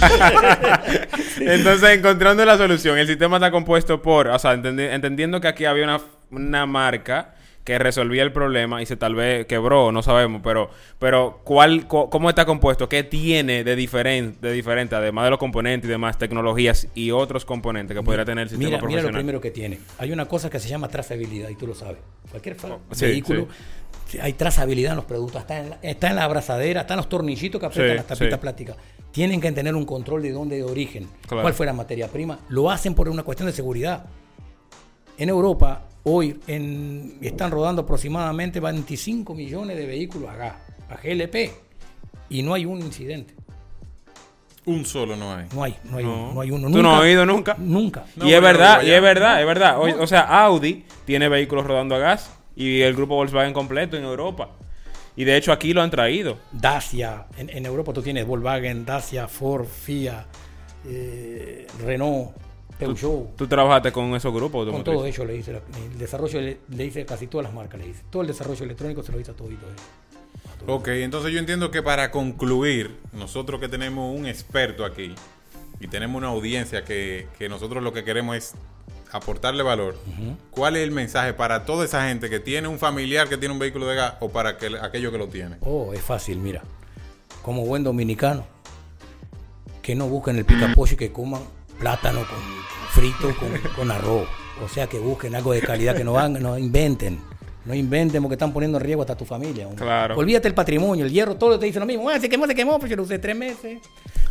Entonces 1.40 1.90
encontrando 1.90 2.44
la 2.44 2.56
solución, 2.56 2.98
el 2.98 3.06
sistema 3.06 3.36
está 3.36 3.50
compuesto 3.50 4.00
por, 4.00 4.28
o 4.28 4.38
sea, 4.38 4.54
entendi- 4.54 4.90
entendiendo 4.92 5.40
que 5.40 5.48
aquí 5.48 5.64
había 5.64 5.84
una, 5.84 6.00
una 6.30 6.66
marca 6.66 7.34
que 7.64 7.78
resolvía 7.78 8.22
el 8.22 8.32
problema 8.32 8.80
y 8.82 8.86
se 8.86 8.96
tal 8.96 9.14
vez 9.14 9.46
quebró, 9.46 9.92
no 9.92 10.02
sabemos, 10.02 10.40
pero, 10.42 10.70
pero 10.98 11.40
¿cuál, 11.44 11.86
¿cómo 11.86 12.28
está 12.30 12.46
compuesto? 12.46 12.88
¿Qué 12.88 13.02
tiene 13.04 13.64
de, 13.64 13.76
diferen- 13.76 14.38
de 14.40 14.52
diferente, 14.52 14.94
además 14.96 15.24
de 15.24 15.30
los 15.30 15.38
componentes 15.38 15.86
y 15.88 15.90
demás, 15.90 16.16
tecnologías 16.18 16.88
y 16.94 17.10
otros 17.10 17.44
componentes 17.44 17.94
que 17.96 18.02
podría 18.02 18.24
tener 18.24 18.44
el 18.44 18.48
sistema 18.48 18.66
Mira, 18.68 18.78
mira 18.78 18.86
lo 18.86 18.88
profesional? 18.88 19.20
primero 19.20 19.40
que 19.40 19.50
tiene. 19.50 19.78
Hay 19.98 20.10
una 20.10 20.26
cosa 20.26 20.48
que 20.48 20.58
se 20.58 20.68
llama 20.68 20.88
trazabilidad 20.88 21.48
y 21.50 21.54
tú 21.54 21.66
lo 21.66 21.74
sabes. 21.74 21.98
Cualquier 22.30 22.56
Oh, 22.64 22.78
sí, 22.92 23.04
vehículo, 23.06 23.46
hay 24.22 24.32
trazabilidad 24.32 24.92
en 24.92 24.96
los 24.96 25.04
productos. 25.04 25.42
Está 25.42 25.58
en, 25.58 25.70
la, 25.70 25.78
está 25.82 26.08
en 26.08 26.16
la 26.16 26.24
abrazadera, 26.24 26.80
están 26.80 26.96
los 26.96 27.08
tornillitos 27.08 27.60
que 27.60 27.66
aprietan 27.66 27.90
Sí, 27.90 27.96
las 27.96 28.06
tapitas 28.06 28.38
sí. 28.38 28.40
plásticas. 28.40 28.76
Tienen 29.12 29.40
que 29.40 29.52
tener 29.52 29.74
un 29.74 29.84
control 29.84 30.22
de 30.22 30.32
dónde 30.32 30.56
de 30.56 30.62
origen, 30.64 31.08
Claro. 31.26 31.42
cuál 31.42 31.52
fue 31.54 31.66
la 31.66 31.72
materia 31.74 32.08
prima. 32.08 32.38
Lo 32.48 32.70
hacen 32.70 32.94
por 32.94 33.08
una 33.08 33.22
cuestión 33.22 33.46
de 33.48 33.52
seguridad. 33.52 34.06
En 35.18 35.28
Europa, 35.28 35.82
hoy 36.04 36.40
en- 36.46 37.18
están 37.20 37.50
rodando 37.50 37.82
aproximadamente 37.82 38.60
25 38.60 39.34
millones 39.34 39.76
de 39.76 39.86
vehículos 39.86 40.30
a 40.30 40.36
gas, 40.36 40.54
a 40.88 40.96
GLP, 40.96 41.52
y 42.28 42.42
no 42.42 42.54
hay 42.54 42.64
un 42.64 42.80
incidente. 42.80 43.34
Un 44.66 44.84
solo 44.84 45.16
no 45.16 45.34
hay. 45.34 45.46
No 45.54 45.62
hay, 45.64 45.76
no 45.84 45.96
hay, 45.96 46.04
No. 46.04 46.40
hay 46.40 46.50
uno. 46.50 46.70
¿Tú 46.70 46.82
no 46.82 46.94
has 46.94 47.00
oído 47.02 47.24
nunca? 47.26 47.56
Nunca. 47.58 48.04
No, 48.16 48.26
y 48.28 48.32
es 48.34 48.40
verdad, 48.42 48.82
y 48.82 48.90
es 48.90 49.00
verdad, 49.02 49.40
es 49.40 49.46
verdad. 49.46 49.78
O, 49.78 50.02
o 50.02 50.06
sea, 50.06 50.20
Audi 50.44 50.84
tiene 51.06 51.28
vehículos 51.28 51.66
rodando 51.66 51.94
a 51.94 51.98
gas 51.98 52.30
y 52.54 52.82
el 52.82 52.94
grupo 52.94 53.14
Volkswagen 53.16 53.52
completo 53.54 53.96
en 53.96 54.04
Europa. 54.04 54.50
Y 55.16 55.24
de 55.24 55.36
hecho 55.36 55.50
aquí 55.52 55.72
lo 55.72 55.82
han 55.82 55.90
traído. 55.90 56.38
Dacia, 56.52 57.26
en, 57.36 57.50
en 57.50 57.66
Europa 57.66 57.92
tú 57.92 58.02
tienes 58.02 58.26
Volkswagen, 58.26 58.84
Dacia, 58.84 59.26
Ford, 59.28 59.66
Fiat, 59.66 60.26
eh, 60.86 61.66
Renault, 61.84 62.30
Tú 63.36 63.46
trabajaste 63.46 63.92
con 63.92 64.14
esos 64.14 64.32
grupos. 64.32 64.66
con 64.66 64.74
automotrices. 64.76 65.16
todo 65.16 65.24
ello 65.24 65.24
le 65.32 65.36
hice 65.38 65.52
la- 65.52 65.62
el 65.92 65.98
desarrollo, 65.98 66.40
le, 66.40 66.58
le 66.68 66.84
hice 66.86 67.04
casi 67.06 67.26
todas 67.26 67.44
las 67.44 67.52
marcas, 67.54 67.80
le 67.80 67.88
hice. 67.88 68.02
Todo 68.10 68.22
el 68.22 68.28
desarrollo 68.28 68.64
electrónico 68.64 69.02
se 69.02 69.12
lo 69.12 69.20
hice 69.20 69.30
a 69.30 69.34
todito. 69.34 69.66
eh. 69.66 70.64
Ok, 70.66 70.88
entonces 70.88 71.32
yo 71.32 71.38
entiendo 71.38 71.70
que 71.70 71.82
para 71.82 72.10
concluir, 72.10 72.96
nosotros 73.12 73.60
que 73.60 73.68
tenemos 73.68 74.14
un 74.16 74.26
experto 74.26 74.84
aquí 74.84 75.14
y 75.80 75.88
tenemos 75.88 76.16
una 76.18 76.28
audiencia 76.28 76.84
que, 76.84 77.26
que 77.38 77.48
nosotros 77.48 77.82
lo 77.82 77.92
que 77.92 78.04
queremos 78.04 78.36
es 78.36 78.54
aportarle 79.12 79.62
valor, 79.62 79.96
¿cuál 80.50 80.76
es 80.76 80.84
el 80.84 80.90
mensaje 80.92 81.32
para 81.32 81.64
toda 81.64 81.84
esa 81.84 82.06
gente 82.08 82.28
que 82.30 82.38
tiene 82.40 82.68
un 82.68 82.78
familiar 82.78 83.28
que 83.28 83.36
tiene 83.38 83.52
un 83.54 83.58
vehículo 83.58 83.86
de 83.88 83.96
gas 83.96 84.14
o 84.20 84.28
para 84.28 84.56
que, 84.58 84.66
aquello 84.80 85.10
que 85.10 85.18
lo 85.18 85.28
tiene? 85.28 85.56
Oh, 85.62 85.92
es 85.94 86.00
fácil, 86.02 86.38
mira. 86.38 86.62
Como 87.42 87.64
buen 87.64 87.82
dominicano, 87.82 88.44
que 89.82 89.94
no 89.94 90.06
busquen 90.08 90.36
el 90.36 90.44
picapoche 90.44 90.94
y 90.94 90.96
que 90.98 91.10
coman 91.10 91.42
plátano 91.80 92.20
con 92.20 92.38
frito 92.90 93.34
con, 93.74 93.90
arroz. 93.90 94.28
O 94.62 94.68
sea, 94.68 94.86
que 94.86 94.98
busquen 94.98 95.34
algo 95.34 95.52
de 95.52 95.62
calidad, 95.62 95.96
que 95.96 96.04
no 96.04 96.18
hagan, 96.18 96.42
no 96.42 96.58
inventen. 96.58 97.20
No 97.64 97.74
inventen 97.74 98.22
porque 98.22 98.34
están 98.34 98.52
poniendo 98.54 98.78
en 98.78 98.84
riesgo 98.84 99.02
hasta 99.02 99.14
tu 99.16 99.24
familia. 99.26 99.66
hombre. 99.66 99.84
Claro. 99.84 100.16
Olvídate 100.16 100.48
el 100.48 100.54
patrimonio, 100.54 101.04
el 101.04 101.12
hierro, 101.12 101.36
todo 101.36 101.58
te 101.58 101.66
dice 101.66 101.78
lo 101.78 101.84
mismo. 101.86 102.08
Ah, 102.08 102.18
se 102.18 102.28
quemó, 102.28 102.46
se 102.46 102.54
quemó, 102.54 102.78
pues 102.78 102.88
yo 102.90 102.96
lo 102.96 103.02
usé 103.02 103.18
tres 103.18 103.36
meses. 103.36 103.78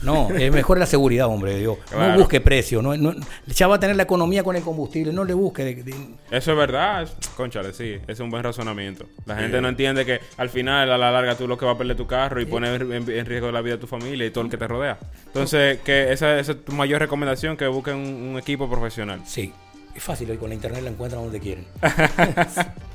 No, 0.01 0.29
es 0.31 0.51
mejor 0.51 0.79
la 0.79 0.85
seguridad, 0.85 1.27
hombre 1.27 1.53
de 1.53 1.59
Dios. 1.59 1.77
Claro. 1.89 2.13
No 2.13 2.19
busque 2.19 2.41
precio. 2.41 2.81
No, 2.81 2.95
no, 2.97 3.13
ya 3.47 3.67
va 3.67 3.75
a 3.75 3.79
tener 3.79 3.95
la 3.97 4.03
economía 4.03 4.43
con 4.43 4.55
el 4.55 4.63
combustible. 4.63 5.13
No 5.13 5.23
le 5.25 5.33
busque. 5.33 5.63
de- 5.63 5.83
de- 5.83 5.93
Eso 6.31 6.51
es 6.53 6.57
verdad, 6.57 7.07
conchale, 7.37 7.73
sí, 7.73 7.97
es 8.07 8.19
un 8.19 8.29
buen 8.31 8.43
razonamiento. 8.43 9.05
La 9.25 9.35
gente 9.35 9.61
no 9.61 9.67
entiende 9.69 10.05
que 10.05 10.19
al 10.37 10.49
final, 10.49 10.91
a 10.91 10.97
la 10.97 11.11
larga, 11.11 11.35
tú 11.35 11.47
lo 11.47 11.57
que 11.57 11.65
vas 11.65 11.75
a 11.75 11.77
perder 11.77 11.97
tu 11.97 12.07
carro 12.07 12.41
y 12.41 12.45
poner 12.45 12.81
en, 12.81 13.09
en 13.11 13.25
riesgo 13.25 13.51
la 13.51 13.61
vida 13.61 13.75
de 13.75 13.81
tu 13.81 13.87
familia 13.87 14.25
y 14.25 14.31
todo 14.31 14.43
el 14.45 14.49
que 14.49 14.57
te 14.57 14.67
rodea. 14.67 14.97
Entonces, 15.27 15.79
que 15.81 16.11
esa, 16.11 16.39
esa 16.39 16.53
es 16.53 16.65
tu 16.65 16.71
mayor 16.71 16.99
recomendación, 16.99 17.57
que 17.57 17.67
busquen 17.67 17.95
un, 17.97 18.07
un 18.31 18.39
equipo 18.39 18.69
profesional. 18.69 19.21
Sí, 19.25 19.53
es 19.95 20.01
fácil 20.01 20.31
hoy 20.31 20.37
con 20.37 20.49
la 20.49 20.55
internet 20.55 20.81
la 20.81 20.89
encuentran 20.91 21.21
donde 21.21 21.39
quieren. 21.39 21.65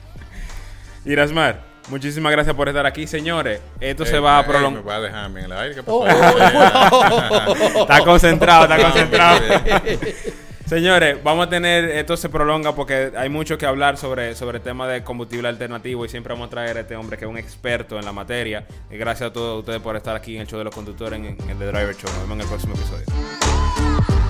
Irasmar, 1.04 1.61
muchísimas 1.90 2.32
gracias 2.32 2.54
por 2.56 2.68
estar 2.68 2.87
aquí, 2.87 3.06
señores. 3.06 3.61
Esto 3.80 4.06
se 4.06 4.16
Eh, 4.16 4.20
va 4.20 4.38
a 4.38 4.40
eh, 4.40 4.44
Me 4.46 4.52
prolongar. 4.52 4.88
va 4.88 4.96
a 4.96 5.00
dejar 5.00 5.25
a 5.25 5.28
mí 5.28 5.40
en 5.40 5.46
el 5.46 5.52
aire. 5.52 5.75
¿Qué 5.75 5.82
pasó? 5.82 5.99
Oh, 5.99 7.82
Está 7.82 8.00
concentrado, 8.04 8.64
está 8.64 8.78
concentrado. 8.82 9.40
Señores, 10.66 11.23
vamos 11.23 11.46
a 11.46 11.50
tener, 11.50 11.84
esto 11.84 12.16
se 12.16 12.30
prolonga 12.30 12.75
porque 12.75 13.12
hay 13.18 13.28
mucho 13.28 13.58
que 13.58 13.66
hablar 13.66 13.99
sobre, 13.99 14.34
sobre 14.34 14.56
el 14.58 14.64
tema 14.64 14.88
de 14.88 15.04
combustible 15.04 15.46
alternativo 15.46 16.06
y 16.06 16.08
siempre 16.08 16.32
vamos 16.32 16.46
a 16.46 16.50
traer 16.50 16.78
a 16.78 16.80
este 16.80 16.96
hombre 16.96 17.18
que 17.18 17.26
es 17.26 17.30
un 17.30 17.37
experto 17.37 17.99
en 17.99 18.04
la 18.06 18.12
materia. 18.12 18.64
Y 18.90 18.96
gracias 18.96 19.28
a 19.28 19.32
todos 19.34 19.58
ustedes 19.61 19.82
por 19.82 19.94
estar 19.94 20.16
aquí 20.16 20.37
en 20.37 20.40
el 20.40 20.46
show 20.46 20.56
de 20.58 20.64
los 20.64 20.75
conductores 20.75 21.18
en, 21.18 21.26
en 21.26 21.50
el 21.50 21.58
The 21.58 21.66
Driver 21.66 21.94
Show. 21.94 22.11
Nos 22.11 22.20
vemos 22.23 22.34
en 22.37 22.40
el 22.40 22.46
próximo 22.49 22.75
episodio. 22.76 24.24